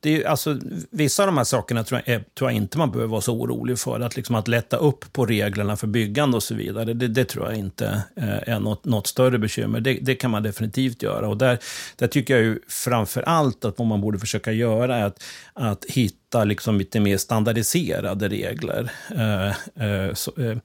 [0.01, 0.59] Det är, alltså,
[0.91, 3.35] vissa av de här sakerna tror jag, eh, tror jag inte man behöver vara så
[3.35, 4.01] orolig för.
[4.01, 7.47] Att, liksom, att lätta upp på reglerna för byggande och så vidare, det, det tror
[7.47, 9.81] jag inte eh, är något, något större bekymmer.
[9.81, 11.29] Det, det, kan man definitivt göra.
[11.29, 11.59] Och där,
[11.97, 15.23] där tycker jag ju framför allt att vad man borde försöka göra är att,
[15.53, 18.93] att hitta liksom lite mer standardiserade regler.
[19.11, 19.47] Eh,
[19.87, 20.57] eh så, eh,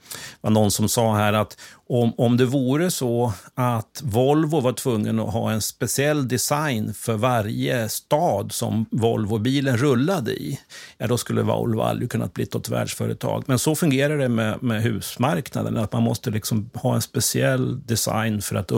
[0.42, 1.58] var någon som sa här att
[1.90, 7.14] om, om det vore så att Volvo var tvungen att ha en speciell design för
[7.14, 10.60] varje stad som Volvobilen rullade i,
[10.98, 13.44] ja, då skulle Volvo aldrig kunnat bli ett världsföretag.
[13.48, 18.42] Men så fungerar det med, med husmarknaden, att man måste liksom ha en speciell design
[18.42, 18.72] för att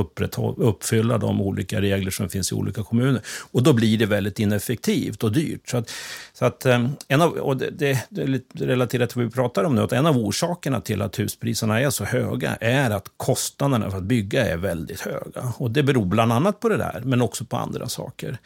[0.58, 3.22] uppfylla de olika regler som finns i olika kommuner.
[3.52, 5.70] Och då blir det väldigt ineffektivt och dyrt.
[5.70, 5.92] Så att,
[6.40, 9.32] så att, eh, en av, och det, det, det är lite relaterat till vad vi
[9.32, 13.12] pratar om nu, att en av orsakerna till att huspriserna är så höga är att
[13.18, 15.54] kostnaderna för att bygga är väldigt höga.
[15.58, 18.38] Och Det beror bland annat på det där, men också på andra saker.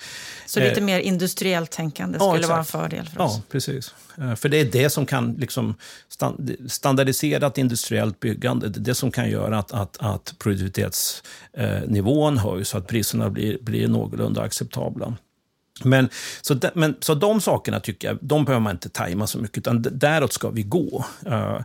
[0.45, 3.33] Så lite eh, mer industriellt tänkande skulle ja, vara en fördel för oss?
[3.35, 3.93] Ja, precis.
[4.17, 5.75] Eh, för det är det som kan liksom
[6.67, 12.77] standardiserat industriellt byggande, det är det som kan göra att, att, att produktivitetsnivån höjs så
[12.77, 15.17] att priserna blir, blir någorlunda acceptabla.
[15.85, 16.09] Men
[16.41, 19.57] så, de, men, så de sakerna tycker jag, de behöver man inte tajma så mycket,
[19.57, 21.05] utan däråt ska vi gå.
[21.27, 21.59] Uh,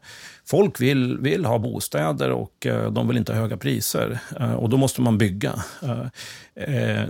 [0.47, 4.19] folk vill, vill ha bostäder och uh, de vill inte ha höga priser.
[4.41, 5.65] Uh, och då måste man bygga.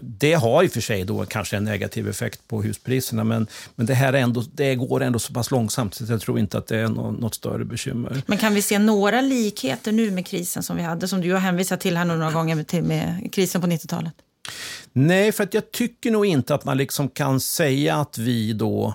[0.00, 3.86] det har i och för sig då kanske en negativ effekt på huspriserna, men, men
[3.86, 6.78] det här ändå, det går ändå så pass långsamt så jag tror inte att det
[6.78, 8.22] är något, något större bekymmer.
[8.26, 11.40] Men kan vi se några likheter nu med krisen som vi hade, som du har
[11.40, 14.14] hänvisat till här några gånger, till med krisen på 90-talet?
[14.92, 18.94] Nej, för att jag tycker nog inte att man liksom kan säga att vi då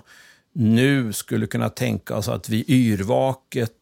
[0.54, 3.72] nu skulle kunna tänka oss att vi yrvaket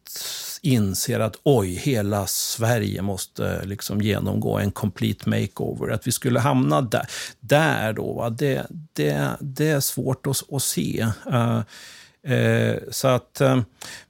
[0.61, 5.89] inser att oj, hela Sverige måste liksom genomgå en complete makeover.
[5.89, 7.07] Att vi skulle hamna där,
[7.39, 8.29] där då, va?
[8.29, 11.07] Det, det, det är svårt att, att se.
[11.27, 11.61] Uh,
[12.27, 13.61] Eh, så att, eh,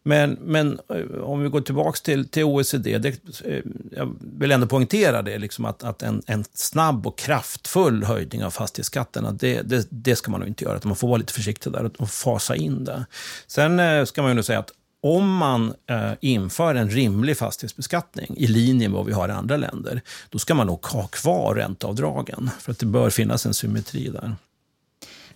[0.03, 3.09] men, men eh, om vi går tillbaka till, till OECD, det,
[3.45, 8.43] eh, jag vill ändå poängtera det, liksom att, att en, en snabb och kraftfull höjning
[8.43, 10.79] av fastighetsskatterna, det, det, det ska man nog inte göra.
[10.83, 13.05] Man får vara lite försiktig där och fasa in det.
[13.47, 14.71] Sen eh, ska man ju säga att
[15.01, 19.57] om man eh, inför en rimlig fastighetsbeskattning i linje med vad vi har i andra
[19.57, 22.49] länder, då ska man nog ha kvar ränteavdragen.
[22.59, 24.35] För att det bör finnas en symmetri där.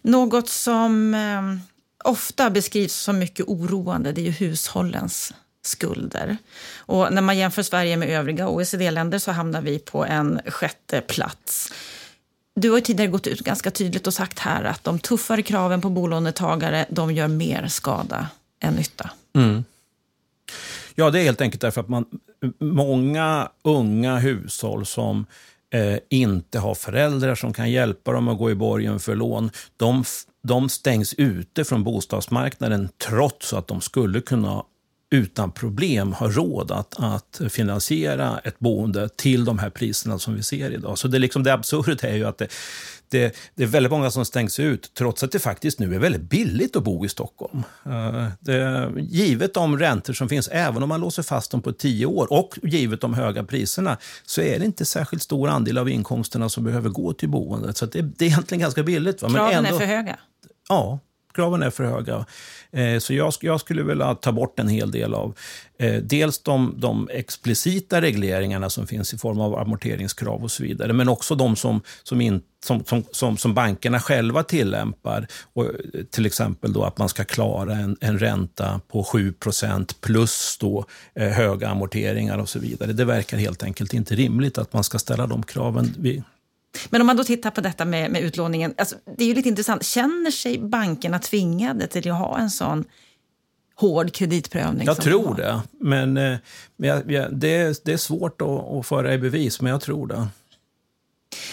[0.01, 1.41] Något som eh,
[2.03, 6.37] ofta beskrivs som mycket oroande det är ju hushållens skulder.
[6.75, 11.73] Och när man jämför Sverige med övriga OECD-länder så hamnar vi på en sjätte plats.
[12.55, 15.89] du har tidigare gått ut ganska tydligt och sagt här att de tuffare kraven på
[15.89, 18.27] bolånetagare de gör mer skada
[18.59, 19.09] än nytta.
[19.35, 19.63] Mm.
[20.95, 22.05] Ja, det är helt enkelt därför att man,
[22.59, 25.25] många unga hushåll som
[25.73, 30.03] eh, inte har föräldrar som kan hjälpa dem att gå i borgen för lån, de,
[30.47, 34.63] de stängs ute från bostadsmarknaden trots att de skulle kunna
[35.09, 40.43] utan problem har råd att, att finansiera ett boende till de här priserna som vi
[40.43, 40.97] ser idag.
[40.97, 42.47] Så det, liksom, det absurda är ju att det,
[43.09, 46.21] det, det, är väldigt många som stängs ut, trots att det faktiskt nu är väldigt
[46.21, 47.63] billigt att bo i Stockholm.
[47.85, 52.05] Uh, det, givet de räntor som finns, även om man låser fast dem på tio
[52.05, 56.49] år och givet de höga priserna, så är det inte särskilt stor andel av inkomsterna
[56.49, 57.77] som behöver gå till boendet.
[57.77, 59.21] Så det, det, är egentligen ganska billigt.
[59.21, 59.29] Va?
[59.29, 60.19] Kraven ändå, är för höga?
[60.69, 60.99] Ja,
[61.37, 62.25] kraven är för höga.
[62.71, 65.37] Eh, så jag, jag, skulle vilja ta bort en hel del av
[65.79, 70.93] eh, dels de, de, explicita regleringarna som finns i form av amorteringskrav och så vidare,
[70.93, 75.27] men också de som, som, in, som, som, som, bankerna själva tillämpar.
[75.53, 75.71] Och, eh,
[76.11, 81.29] till exempel då att man ska klara en, en ränta på 7% plus då, eh,
[81.29, 82.93] höga amorteringar och så vidare.
[82.93, 85.93] Det verkar helt enkelt inte rimligt att man ska ställa de kraven.
[85.97, 86.23] Vid,
[86.89, 89.49] men om man då tittar på detta med, med utlåningen, alltså, det är ju lite
[89.49, 89.85] intressant.
[89.85, 92.85] Känner sig bankerna tvingade till att ha en sån
[93.75, 94.85] hård kreditprövning?
[94.85, 96.37] Jag tror det, men eh,
[96.77, 100.07] jag, jag, det, är, det är svårt att, att föra i bevis, men jag tror
[100.07, 100.27] det.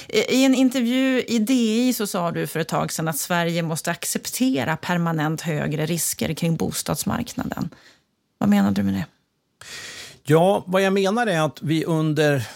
[0.09, 3.91] I en intervju i DI så sa du för ett tag sedan att Sverige måste
[3.91, 7.71] acceptera permanent högre risker kring bostadsmarknaden.
[8.39, 9.07] Vad menar du med det?
[10.23, 12.49] Ja, vad jag menar är att vi under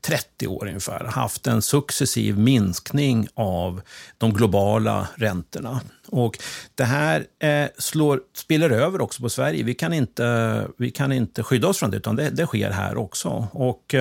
[0.00, 3.80] 30 år ungefär haft en successiv minskning av
[4.18, 5.80] de globala räntorna.
[6.08, 6.38] Och
[6.74, 9.62] det här eh, slår, spiller över också på Sverige.
[9.62, 12.96] Vi kan inte, vi kan inte skydda oss från det, utan det, det sker här
[12.96, 13.48] också.
[13.52, 13.94] Och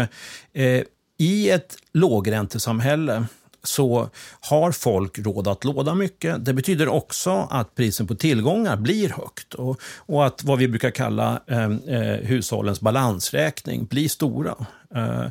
[0.54, 0.84] eh,
[1.18, 3.26] i ett lågräntesamhälle
[3.68, 4.10] så
[4.40, 6.46] har folk råd att låda mycket.
[6.46, 10.92] Det betyder också att priset på tillgångar blir högt och, och att vad vi brukar
[10.92, 14.56] kalla eh, eh hushållens balansräkning blir stora.
[14.96, 15.26] Eh,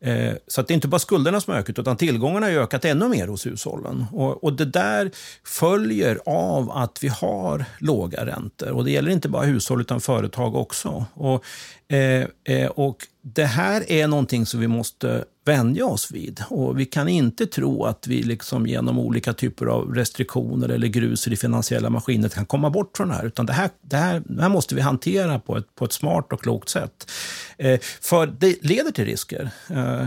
[0.00, 2.84] Eh, så att det är inte bara skulderna som har ökat, utan tillgångarna har ökat
[2.84, 4.06] ännu mer hos hushållen.
[4.12, 5.10] Och, och, det där
[5.44, 8.70] följer av att vi har låga räntor.
[8.70, 11.04] Och det gäller inte bara hushåll, utan företag också.
[11.14, 11.44] Och,
[11.92, 16.42] eh, eh och det här är någonting som vi måste vänja oss vid.
[16.48, 21.26] Och vi kan inte tro att vi liksom genom olika typer av restriktioner eller grus
[21.26, 23.26] i det finansiella maskinet kan komma bort från det här.
[23.26, 26.32] Utan det här, det här, det här måste vi hantera på ett, på ett smart
[26.32, 27.10] och klokt sätt.
[27.58, 29.50] Eh, för det leder till risker.
[29.70, 30.06] Eh,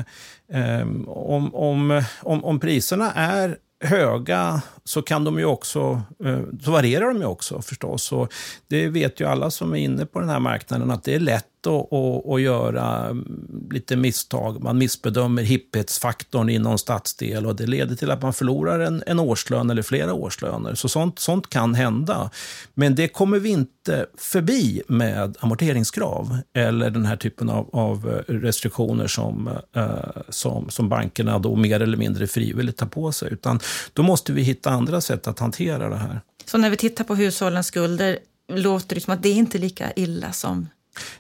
[0.61, 6.71] eh, om, om, om, om priserna är höga så kan de ju också, eh, så
[6.71, 8.11] varierar de ju också förstås.
[8.11, 8.33] Och
[8.67, 11.45] det vet ju alla som är inne på den här marknaden att det är lätt
[11.67, 14.63] att, att, att göra mm, lite misstag.
[14.63, 19.19] Man missbedömer hipphetsfaktorn i någon stadsdel och det leder till att man förlorar en, en
[19.19, 20.75] årslön eller flera årslöner.
[20.75, 22.29] Så sånt, sånt kan hända.
[22.73, 29.07] Men det kommer vi inte förbi med amorteringskrav eller den här typen av, av restriktioner
[29.07, 33.33] som, eh, som, som bankerna då mer eller mindre frivilligt tar på sig.
[33.33, 33.59] Utan
[33.93, 36.21] då måste vi hitta andra sätt att hantera det här.
[36.45, 38.19] Så när vi tittar på hushållens skulder
[38.53, 40.67] låter det som att det är inte lika illa som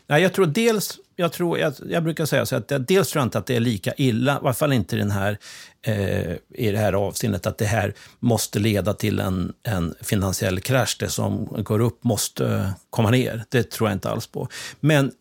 [0.07, 3.25] Nej, jag tror dels, jag, tror, jag, jag brukar säga så att dels tror jag
[3.25, 5.37] inte att det är lika illa, i alla fall inte den här,
[5.81, 10.97] eh, i det här avseendet, att det här måste leda till en, en finansiell krasch.
[10.99, 13.43] Det som går upp måste eh, komma ner.
[13.49, 14.47] Det tror jag inte alls på.
[14.79, 15.11] Men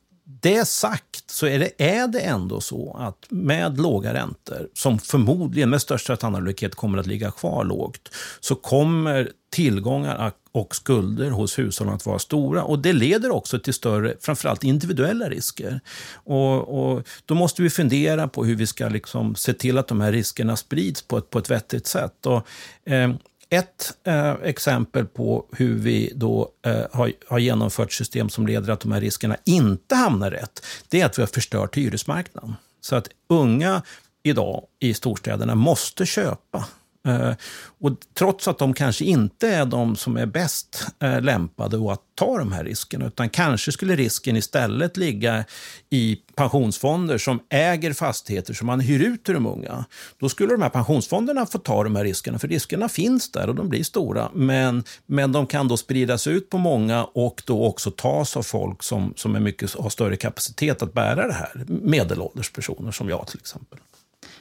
[0.41, 5.71] det sagt så är det, är det ändå så att med låga räntor, som förmodligen
[5.71, 8.09] med största sannolikhet kommer att ligga kvar lågt,
[8.41, 12.63] så kommer tillgångar och skulder hos hushållen att vara stora.
[12.63, 15.81] Och Det leder också till större, framförallt individuella risker.
[16.15, 20.01] Och, och Då måste vi fundera på hur vi ska liksom se till att de
[20.01, 22.27] här riskerna sprids på ett, på ett vettigt sätt.
[22.27, 22.47] Och,
[22.93, 23.11] eh,
[23.51, 28.73] ett eh, exempel på hur vi då eh, har, har, genomfört system som leder till
[28.73, 32.55] att de här riskerna inte hamnar rätt, det är att vi har förstört hyresmarknaden.
[32.81, 33.83] Så att unga
[34.23, 36.65] idag i storstäderna måste köpa
[37.09, 37.33] Eh,
[37.81, 42.39] och trots att de kanske inte är de som är bäst eh, lämpade att ta
[42.39, 45.45] de här riskerna, utan kanske skulle risken istället ligga
[45.91, 49.85] i pensionsfonder som äger fastigheter som man hyr ut till de unga.
[50.19, 53.55] Då skulle de här pensionsfonderna få ta de här riskerna, för riskerna finns där och
[53.55, 54.31] de blir stora.
[54.35, 58.83] Men, men de kan då spridas ut på många och då också tas av folk
[58.83, 61.65] som, som är mycket, har större kapacitet att bära det här.
[61.67, 63.79] Medelålders personer som jag till exempel.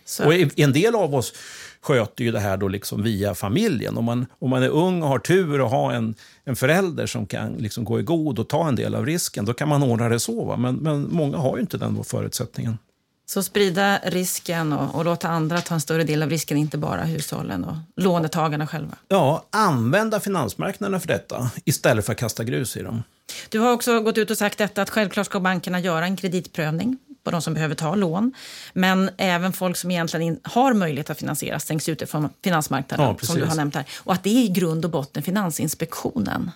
[0.05, 0.25] Så.
[0.25, 1.33] Och en del av oss
[1.81, 3.97] sköter ju det här då liksom via familjen.
[3.97, 7.25] Om man, om man är ung och har tur och har en, en förälder som
[7.25, 10.09] kan liksom gå i god och ta en del av risken, då kan man ordna
[10.09, 10.45] det så.
[10.45, 10.57] Va?
[10.57, 12.77] Men, men många har ju inte den förutsättningen.
[13.25, 17.03] Så sprida risken och, och, låta andra ta en större del av risken, inte bara
[17.03, 18.95] hushållen och lånetagarna själva.
[19.07, 23.03] Ja, använda finansmarknaderna för detta istället för att kasta grus i dem.
[23.49, 26.97] Du har också gått ut och sagt detta att självklart ska bankerna göra en kreditprövning
[27.23, 28.33] på de som behöver ta lån.
[28.73, 33.35] Men även folk som egentligen har möjlighet att finansiera stängs ute från finansmarknaden, ja, som
[33.35, 33.85] du har nämnt här.
[33.97, 36.51] Och att det är i grund och botten Finansinspektionen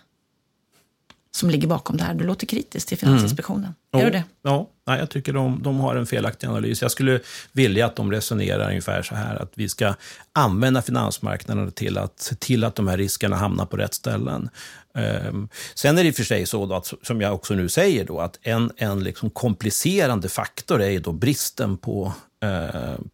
[1.35, 2.13] som ligger bakom det här.
[2.13, 3.75] Du låter kritisk till Finansinspektionen.
[3.93, 4.05] Mm.
[4.05, 4.23] Gör det?
[4.41, 6.81] Ja, nej, jag tycker de, de har en felaktig analys.
[6.81, 7.19] Jag skulle
[7.51, 9.93] vilja att de resonerar ungefär så här, att vi ska
[10.33, 14.49] använda finansmarknaden till att se till att de här riskerna hamnar på rätt ställen.
[15.27, 18.05] Um, sen är det i och för sig så, att, som jag också nu säger,
[18.05, 22.13] då, att en, en liksom komplicerande faktor är då bristen på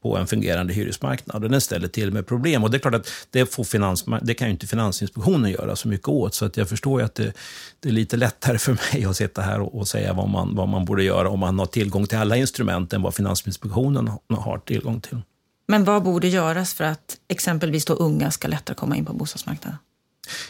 [0.01, 1.43] på en fungerande hyresmarknad.
[1.43, 2.63] Och den ställer till med problem.
[2.63, 5.87] Och det är klart att det, får finans, det kan ju inte Finansinspektionen göra så
[5.87, 6.33] mycket åt.
[6.33, 7.33] Så att jag förstår att det,
[7.79, 10.67] det är lite lättare för mig att sitta här och, och, säga vad man, vad
[10.67, 15.01] man borde göra om man har tillgång till alla instrument än vad Finansinspektionen har tillgång
[15.01, 15.21] till.
[15.67, 19.77] Men vad borde göras för att exempelvis då unga ska lättare komma in på bostadsmarknaden?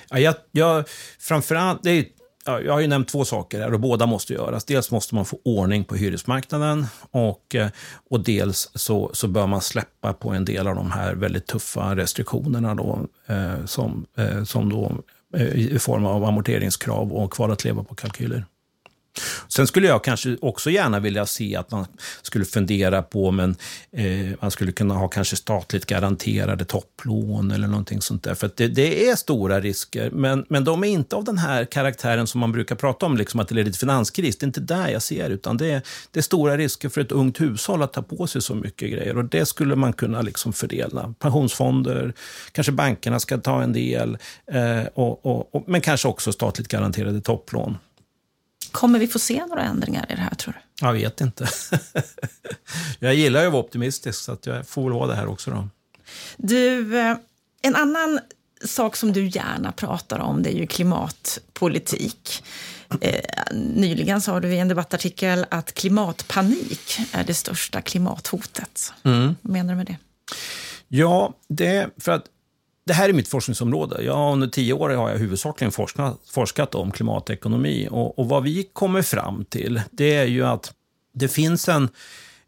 [0.10, 0.86] Ja, jag, jag,
[1.20, 2.06] framförallt, det är
[2.46, 4.66] jag har ju nämnt två saker här och båda måste göras.
[4.66, 7.68] Dels måste man få ordning på hyresmarknaden och, eh,
[8.10, 11.96] och dels så, så bör man släppa på en del av de här väldigt tuffa
[11.96, 14.92] restriktionerna då, eh, som, eh, som då,
[15.36, 18.46] eh, i form av amorteringskrav och kvar att leva på-kalkyler.
[19.48, 21.86] Sen skulle jag kanske också gärna vilja se att man
[22.22, 23.56] skulle fundera på men
[23.92, 28.36] eh, man skulle kunna ha kanske statligt garanterade topplån eller någonting sånt där.
[28.36, 32.28] För det, det, är stora risker, men, men de är inte av den här karaktären
[32.28, 34.38] som man brukar prata om, liksom att det leder till finanskris.
[34.38, 37.12] Det är inte där jag ser, utan det är, det är stora risker för ett
[37.12, 39.18] ungt hushåll att ta på sig så mycket grejer.
[39.18, 41.14] Och det skulle man kunna liksom fördela.
[41.20, 42.14] Pensionsfonder,
[42.52, 44.18] kanske bankerna ska ta en del,
[44.52, 47.78] eh, och, och, och, men kanske också statligt garanterade topplån.
[48.72, 50.86] Kommer vi få se några ändringar i det här, tror du?
[50.86, 51.48] Jag vet inte.
[53.00, 55.52] jag gillar ju att vara optimistisk, så att jag får väl vara det här också.
[55.52, 55.70] Då.
[56.38, 57.18] Du, eh,
[57.62, 58.20] en annan
[58.66, 62.44] sak som du gärna pratar om, det är ju klimatpolitik.
[63.02, 63.22] Eh,
[63.54, 68.94] nyligen sa du i en debattartikel att klimatpanik är det största klimathotet.
[69.04, 69.36] Mm.
[69.42, 69.98] Vad menar du med det?
[70.88, 72.26] Ja, det är för att
[72.90, 74.04] det här är mitt forskningsområde.
[74.04, 77.88] Jag, under tio år har jag huvudsakligen forskat, forskat om klimatekonomi.
[77.92, 80.74] Och, och, vad vi kommer fram till, det är ju att
[81.14, 81.90] det finns en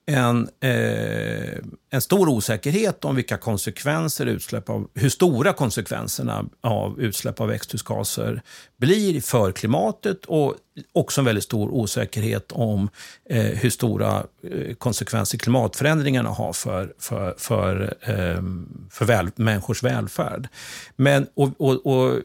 [0.05, 1.59] en, eh,
[1.89, 8.41] en stor osäkerhet om vilka konsekvenser utsläpp av, hur stora konsekvenserna av utsläpp av växthusgaser
[8.77, 10.55] blir för klimatet och
[10.91, 12.89] också en väldigt stor osäkerhet om
[13.29, 18.41] eh, hur stora eh, konsekvenser klimatförändringarna har för, för, för, eh,
[18.89, 20.47] för väl, människors välfärd.
[20.95, 22.21] Men, och, och, och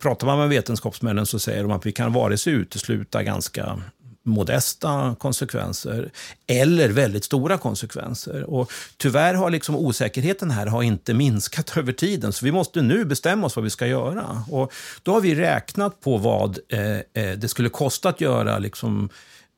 [0.00, 3.82] pratar man med vetenskapsmännen så säger de att vi kan vare sig utesluta ganska
[4.28, 6.10] modesta konsekvenser
[6.46, 8.50] eller väldigt stora konsekvenser.
[8.50, 13.04] Och tyvärr har liksom osäkerheten här har inte minskat över tiden, så vi måste nu
[13.04, 14.42] bestämma oss vad vi ska göra.
[14.50, 19.08] Och då har vi räknat på vad eh, eh det skulle kosta att göra liksom,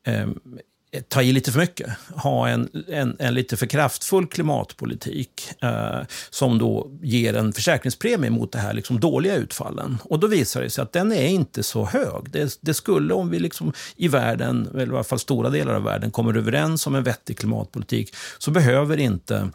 [0.07, 0.27] eh,
[1.07, 5.99] ta i lite för mycket, ha en, en, en lite för kraftfull klimatpolitik eh,
[6.29, 9.97] som då ger en försäkringspremie mot det här liksom dåliga utfallen.
[10.03, 12.31] Och då visar det sig att den är inte så hög.
[12.31, 15.83] Det, det skulle, om vi liksom i världen, eller i alla fall stora delar av
[15.83, 19.49] världen, kommer överens om en vettig klimatpolitik, så behöver inte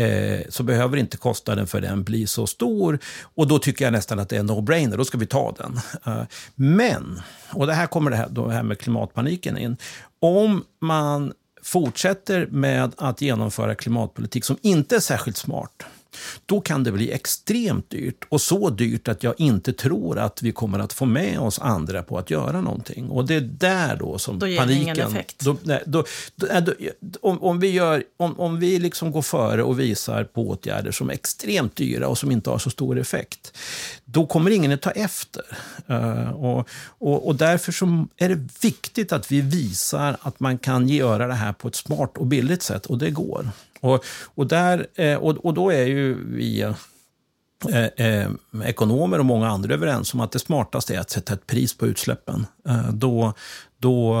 [0.00, 2.98] eh, så behöver inte kostnaden för den bli så stor.
[3.34, 5.80] Och då tycker jag nästan att det är en no-brainer, då ska vi ta den.
[6.06, 6.22] Eh,
[6.54, 7.20] men,
[7.52, 9.76] och det här kommer det här, det här med klimatpaniken in
[10.20, 15.84] om man fortsätter med att genomföra klimatpolitik som inte är särskilt smart,
[16.46, 18.24] då kan det bli extremt dyrt.
[18.28, 22.02] Och så dyrt att jag inte tror att vi kommer att få med oss andra
[22.02, 23.08] på att göra någonting.
[23.08, 24.82] Och det är där då som då ger paniken...
[24.82, 25.40] Ingen effekt.
[25.40, 26.04] Då, nej, då,
[26.36, 26.72] då,
[27.20, 31.10] om, om vi, gör, om, om vi liksom går före och visar på åtgärder som
[31.10, 33.58] är extremt dyra och som inte har så stor effekt,
[34.04, 35.44] då kommer ingen att ta efter.
[35.90, 40.88] Uh, och, och, och därför så är det viktigt att vi visar att man kan
[40.88, 43.50] göra det här på ett smart och billigt sätt, och det går.
[43.82, 48.30] Och, och, där, eh, och, och då är ju vi eh, eh,
[48.64, 51.86] ekonomer och många andra överens om att det smartaste är att sätta ett pris på
[51.86, 52.46] utsläppen.
[52.68, 53.34] Eh, då,
[53.78, 54.16] då,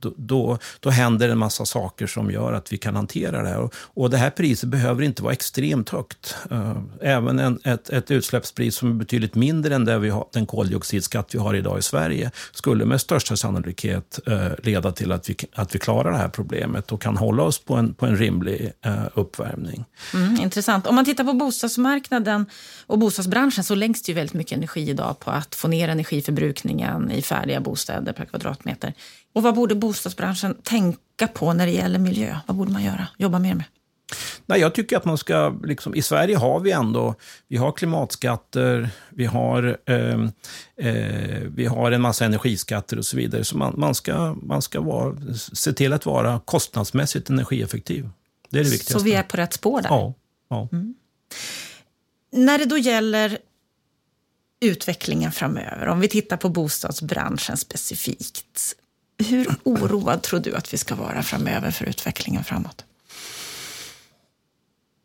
[0.00, 3.70] då, då, händer en massa saker som gör att vi kan hantera det här.
[3.76, 6.36] Och, det här priset behöver inte vara extremt högt.
[6.50, 10.46] Eh, även en, ett, ett utsläppspris som är betydligt mindre än det vi har, den
[10.46, 15.36] koldioxidskatt vi har idag i Sverige skulle med största sannolikhet eh, leda till att vi,
[15.54, 18.72] att vi klarar det här problemet och kan hålla oss på en, på en rimlig
[18.84, 19.84] eh, uppvärmning.
[20.14, 20.86] Mm, intressant.
[20.86, 22.46] Om man tittar på bostadsmarknaden
[22.86, 27.10] och bostadsbranschen så läggs det ju väldigt mycket energi idag på att få ner energiförbrukningen
[27.10, 28.94] i färdiga bostäder per kvadratmeter.
[29.38, 32.36] Och vad borde bostadsbranschen tänka på när det gäller miljö?
[32.46, 33.08] Vad borde man göra?
[33.18, 33.64] Jobba mer med?
[34.46, 35.58] Nej, jag tycker att man ska...
[35.64, 37.14] Liksom, I Sverige har vi ändå
[37.48, 40.20] vi har klimatskatter, vi har, eh,
[40.76, 43.44] eh, vi har en massa energiskatter och så vidare.
[43.44, 45.16] Så man, man ska, man ska vara,
[45.52, 48.08] se till att vara kostnadsmässigt energieffektiv.
[48.50, 48.92] Det är det viktigaste.
[48.92, 49.88] Så vi är på rätt spår där?
[49.88, 50.14] Ja.
[50.48, 50.68] ja.
[50.72, 50.94] Mm.
[52.32, 53.38] När det då gäller
[54.60, 58.74] utvecklingen framöver, om vi tittar på bostadsbranschen specifikt.
[59.18, 62.84] Hur oroad tror du att vi ska vara framöver för utvecklingen framåt?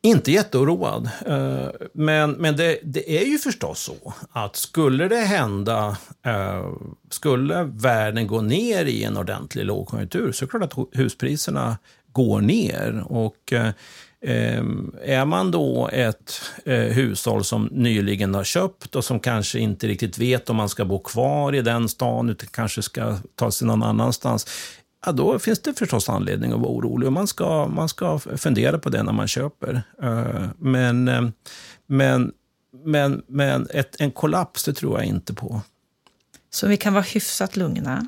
[0.05, 1.09] Inte jätteoroad.
[1.25, 6.73] Eh, men, men det, det, är ju förstås så att skulle det hända, eh,
[7.09, 11.77] skulle världen gå ner i en ordentlig lågkonjunktur så är det klart att huspriserna
[12.11, 13.03] går ner.
[13.07, 13.69] Och eh,
[14.25, 19.87] Ehm, är man då ett eh, hushåll som nyligen har köpt och som kanske inte
[19.87, 23.67] riktigt vet om man ska bo kvar i den stan utan kanske ska ta sig
[23.67, 24.47] någon annanstans,
[25.05, 27.07] ja, då finns det förstås anledning att vara orolig.
[27.07, 29.83] Och man, ska, man ska fundera på det när man köper.
[30.03, 31.31] Eh, men, ehm,
[31.87, 32.31] men,
[32.85, 35.61] men, men ett, en kollaps, det tror jag inte på.
[36.49, 38.07] Så vi kan vara hyfsat lugna.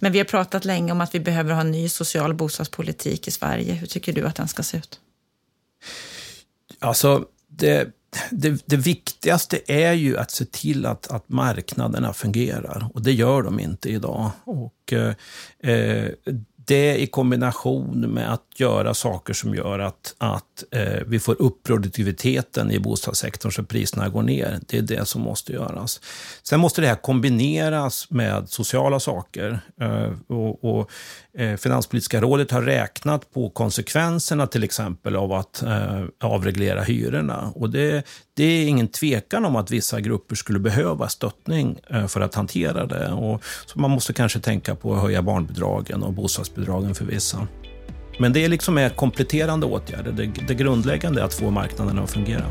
[0.00, 3.30] Men vi har pratat länge om att vi behöver ha en ny social bostadspolitik i
[3.30, 3.72] Sverige.
[3.72, 5.00] Hur tycker du att den ska se ut?
[6.78, 7.88] Alltså, det,
[8.30, 12.90] det, det, viktigaste är ju att se till att, att marknaderna fungerar.
[12.94, 14.30] Och det gör de inte idag.
[14.44, 15.14] Och, eh,
[15.72, 16.10] eh,
[16.66, 21.62] det i kombination med att göra saker som gör att, att eh, vi får upp
[21.62, 24.60] produktiviteten i bostadssektorn så priserna går ner.
[24.66, 26.00] Det är det som måste göras.
[26.42, 29.60] Sen måste det här kombineras med sociala saker.
[29.80, 30.90] Eh, och, och
[31.58, 37.52] Finanspolitiska rådet har räknat på konsekvenserna till exempel av att eh, avreglera hyrorna.
[37.54, 42.20] Och det, det är ingen tvekan om att vissa grupper skulle behöva stöttning eh, för
[42.20, 43.12] att hantera det.
[43.12, 47.48] Och, så man måste kanske tänka på att höja barnbidragen och bostadsbidragen för vissa.
[48.18, 50.12] Men det är liksom är kompletterande åtgärder.
[50.12, 52.44] Det, det grundläggande är att få marknaden att fungera.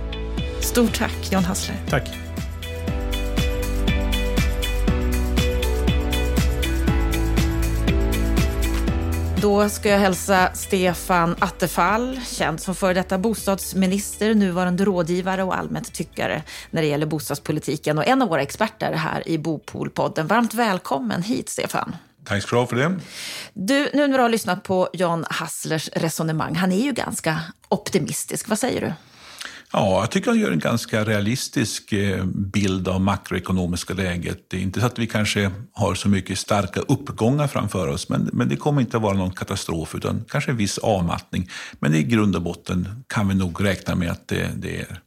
[0.62, 1.78] Stort tack, Jan Hassler.
[1.90, 2.25] Tack.
[9.42, 15.94] Då ska jag hälsa Stefan Attefall, känd som före detta bostadsminister, nuvarande rådgivare och allmänt
[15.94, 20.28] tyckare när det gäller bostadspolitiken och en av våra experter här i Bopolpodden.
[20.28, 21.96] Varmt välkommen hit, Stefan.
[22.26, 23.00] Tack ska du ha för det.
[23.54, 28.50] Du, nu när du har lyssnat på Jan Hasslers resonemang, han är ju ganska optimistisk.
[28.50, 28.94] Vad säger du?
[29.78, 34.50] Ja, jag tycker han gör en ganska realistisk eh, bild av makroekonomiska läget.
[34.50, 38.30] Det är inte så att vi kanske har så mycket starka uppgångar framför oss, men,
[38.34, 41.50] men det kommer inte att vara någon katastrof, utan kanske en viss avmattning.
[41.80, 45.00] Men i grund och botten kan vi nog räkna med att det, det är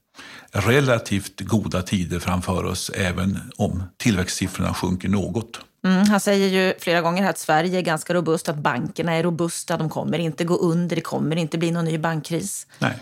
[0.52, 5.60] relativt goda tider framför oss, även om tillväxtsiffrorna sjunker något.
[5.84, 9.76] Mm, han säger ju flera gånger att Sverige är ganska robust, att bankerna är robusta,
[9.76, 12.66] de kommer inte gå under, det kommer inte bli någon ny bankkris.
[12.78, 12.98] Nej.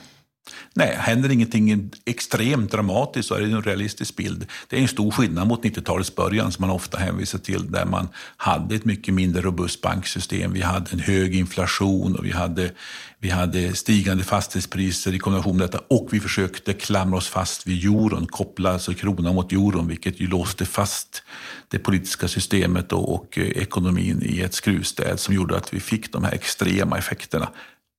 [0.75, 4.47] Nej, händer ingenting extremt dramatiskt så är det en realistisk bild.
[4.69, 8.09] Det är en stor skillnad mot 90-talets början som man ofta hänvisar till där man
[8.37, 10.53] hade ett mycket mindre robust banksystem.
[10.53, 12.71] Vi hade en hög inflation och vi hade,
[13.19, 17.85] vi hade stigande fastighetspriser i kombination med detta och vi försökte klamra oss fast vid
[17.85, 21.23] euron, koppla alltså kronan mot euron vilket ju låste fast
[21.69, 26.13] det politiska systemet och, och eh, ekonomin i ett skruvstäd som gjorde att vi fick
[26.13, 27.49] de här extrema effekterna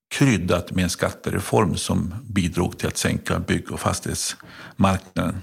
[0.09, 5.41] kryddat med en skattereform som bidrog till att sänka bygg och fastighetsmarknaden.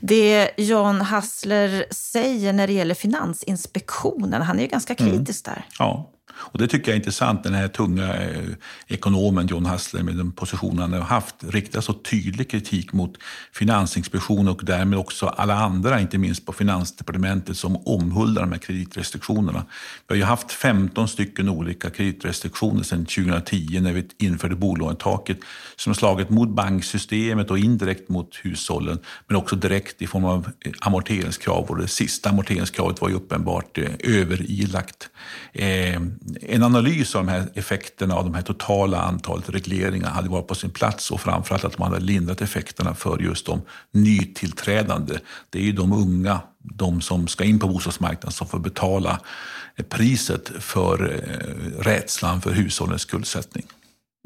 [0.00, 5.12] Det Jan Hassler säger när det gäller Finansinspektionen, han är ju ganska mm.
[5.12, 5.54] kritisk mm.
[5.54, 5.66] där.
[5.78, 8.42] Ja, och det tycker jag är intressant, den här tunga eh,
[8.86, 13.18] ekonomen John Hassler med den position han har haft, riktar så tydlig kritik mot
[13.52, 19.64] Finansinspektionen och därmed också alla andra, inte minst på Finansdepartementet, som omhuldar de här kreditrestriktionerna.
[20.08, 25.38] Vi har ju haft 15 stycken olika kreditrestriktioner sedan 2010 när vi införde bolånetaket
[25.76, 30.50] som har slagit mot banksystemet och indirekt mot hushållen, men också direkt i form av
[30.80, 31.64] amorteringskrav.
[31.64, 35.10] Och det sista amorteringskravet var ju uppenbart eh, överilagt.
[35.52, 36.00] Eh,
[36.40, 40.54] en analys av de här effekterna av de här totala antalet regleringar hade varit på
[40.54, 43.62] sin plats och framförallt att man hade lindrat effekterna för just de
[43.92, 45.18] nytillträdande.
[45.50, 49.20] Det är ju de unga, de som ska in på bostadsmarknaden som får betala
[49.88, 53.64] priset för eh, rädslan för hushållens skuldsättning.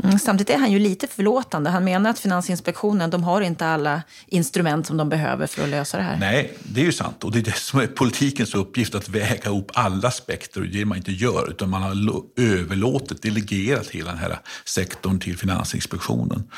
[0.05, 1.71] Mm, samtidigt är han ju lite förlåtande.
[1.71, 5.97] Han menar att Finansinspektionen de har inte alla instrument som de behöver för att lösa
[5.97, 6.17] det här.
[6.19, 7.25] Nej, det är ju sant.
[7.25, 10.61] Och det är det som är politikens uppgift, att väga ihop alla aspekter.
[10.61, 14.39] Och det är det man inte gör, utan man har överlåtit, delegerat hela den här
[14.65, 16.51] sektorn till Finansinspektionen.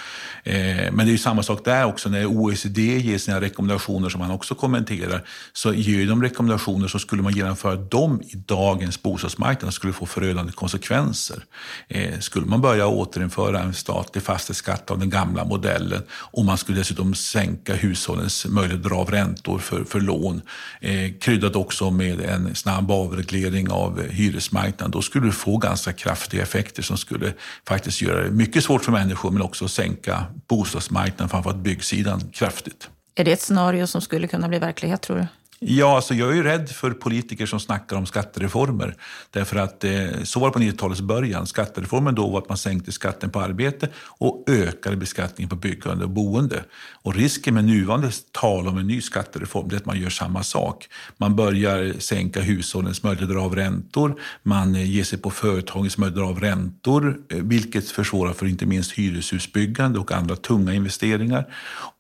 [0.45, 0.57] Eh,
[0.93, 4.31] men det är ju samma sak där också, när OECD ger sina rekommendationer, som han
[4.31, 9.93] också kommenterar, så ger de rekommendationer så skulle man genomföra dem i dagens bostadsmarknad skulle
[9.93, 11.45] få förödande konsekvenser.
[11.89, 16.59] Eh, skulle man börja återinföra återinföra en statlig fastighetsskatt av den gamla modellen och man
[16.59, 20.43] skulle dessutom sänka hushållens möjlighet att dra av räntor för, för lån.
[20.81, 24.91] Eh, kryddat också med en snabb avreglering av hyresmarknaden.
[24.91, 27.33] Då skulle du få ganska kraftiga effekter som skulle
[27.69, 32.89] faktiskt göra det mycket svårt för människor men också sänka bostadsmarknaden, framförallt byggsidan, kraftigt.
[33.15, 35.27] Är det ett scenario som skulle kunna bli verklighet tror du?
[35.61, 38.95] Ja, alltså jag är ju rädd för politiker som snackar om skattereformer.
[39.31, 41.47] Därför att eh, så var det på 90-talets början.
[41.47, 46.11] Skattereformen då var att man sänkte skatten på arbete och ökade beskattningen på byggande och
[46.11, 46.65] boende.
[47.03, 50.89] Och risken med nuvarande tal om en ny skattereform är att man gör samma sak.
[51.17, 54.21] Man börjar sänka hushållens möjligheter att dra av räntor.
[54.43, 58.47] Man eh, ger sig på företagens möjligheter att dra av räntor, eh, vilket försvårar för
[58.47, 61.47] inte minst hyreshusbyggande och andra tunga investeringar.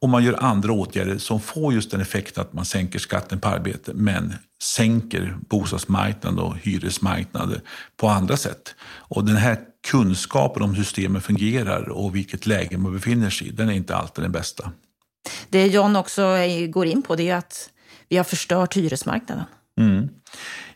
[0.00, 3.47] Och man gör andra åtgärder som får just den effekten att man sänker skatten på
[3.48, 7.60] arbete men sänker bostadsmarknaden och hyresmarknaden
[7.96, 8.74] på andra sätt.
[8.80, 9.58] Och den här
[9.90, 13.96] kunskapen om hur systemen fungerar och vilket läge man befinner sig i, den är inte
[13.96, 14.72] alltid den bästa.
[15.48, 16.36] Det John också
[16.68, 17.70] går in på det är att
[18.08, 19.44] vi har förstört hyresmarknaden.
[19.80, 20.08] Mm.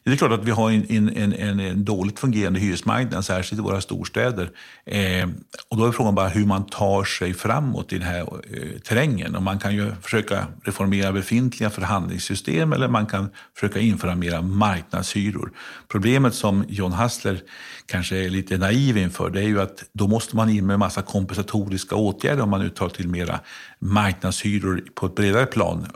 [0.05, 3.63] Det är klart att vi har en, en, en, en dåligt fungerande hyresmarknad, särskilt i
[3.63, 4.51] våra storstäder.
[4.85, 5.29] Eh,
[5.69, 9.37] och då är frågan bara hur man tar sig framåt i den här eh, terrängen.
[9.37, 15.53] Och man kan ju försöka reformera befintliga förhandlingssystem eller man kan försöka införa mera marknadshyror.
[15.89, 17.41] Problemet som John Hassler
[17.87, 20.81] kanske är lite naiv inför, det är ju att då måste man in med en
[20.81, 23.41] massa kompensatoriska åtgärder om man nu tar till mera
[23.83, 25.87] marknadshyror på ett bredare plan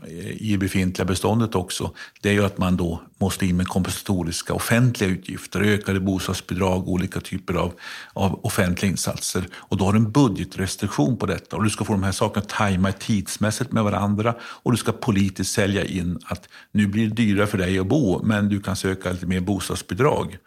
[0.41, 1.91] i i befintliga beståndet också.
[2.21, 7.21] Det är ju att man då måste in med kompensatoriska offentliga utgifter, ökade bostadsbidrag, olika
[7.21, 7.73] typer av,
[8.13, 9.49] av offentliga insatser.
[9.55, 12.43] Och då har du en budgetrestriktion på detta och du ska få de här sakerna
[12.43, 17.15] att tajma tidsmässigt med varandra och du ska politiskt sälja in att nu blir det
[17.15, 20.39] dyrare för dig att bo men du kan söka lite mer bostadsbidrag.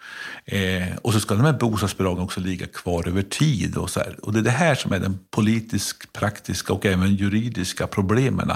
[0.45, 3.77] Eh, och så ska de här bostadsbidragen också ligga kvar över tid.
[3.77, 4.15] Och, så här.
[4.21, 8.49] och det är det här som är den politisk, praktiska och även juridiska problemen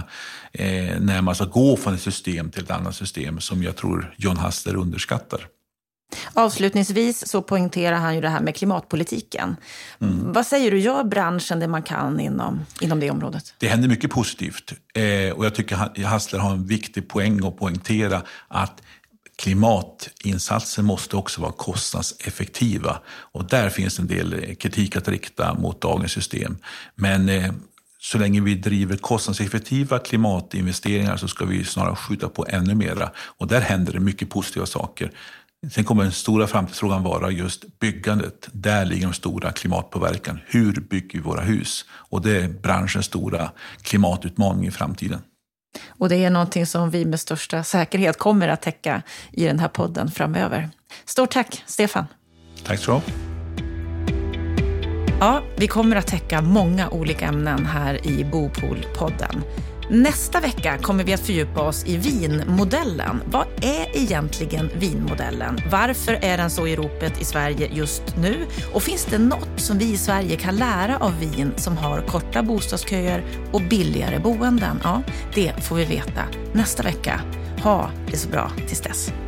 [0.51, 4.15] eh, när man ska gå från ett system till ett annat system som jag tror
[4.17, 5.47] John Hassler underskattar.
[6.33, 9.55] Avslutningsvis så poängterar han ju det här med klimatpolitiken.
[9.99, 10.33] Mm.
[10.33, 13.53] Vad säger du, gör branschen det man kan inom, inom det området?
[13.57, 18.21] Det händer mycket positivt eh, och jag tycker Hassler har en viktig poäng att poängtera
[18.47, 18.81] att
[19.35, 22.99] klimatinsatser måste också vara kostnadseffektiva.
[23.07, 26.57] Och där finns en del kritik att rikta mot dagens system.
[26.95, 27.51] Men eh,
[28.03, 33.11] så länge vi driver kostnadseffektiva klimatinvesteringar så ska vi snarare skjuta på ännu mera.
[33.17, 35.11] Och där händer det mycket positiva saker.
[35.71, 38.49] Sen kommer den stora framtidsfrågan vara just byggandet.
[38.51, 40.39] Där ligger den stora klimatpåverkan.
[40.45, 41.85] Hur bygger vi våra hus?
[41.91, 43.51] Och det är branschens stora
[43.81, 45.21] klimatutmaning i framtiden.
[45.87, 49.01] Och det är någonting som vi med största säkerhet kommer att täcka
[49.31, 50.69] i den här podden framöver.
[51.05, 52.05] Stort tack, Stefan.
[52.63, 53.01] Tack så
[55.23, 59.41] Ja, vi kommer att täcka många olika ämnen här i Bopol-podden.
[59.89, 63.21] Nästa vecka kommer vi att fördjupa oss i vinmodellen.
[63.25, 65.59] Vad är egentligen vinmodellen?
[65.71, 68.35] Varför är den så i ropet i Sverige just nu?
[68.73, 72.43] Och finns det något som vi i Sverige kan lära av vin som har korta
[72.43, 74.79] bostadsköer och billigare boenden?
[74.83, 75.01] Ja,
[75.35, 77.21] det får vi veta nästa vecka.
[77.61, 79.22] Ha det så bra tills dess.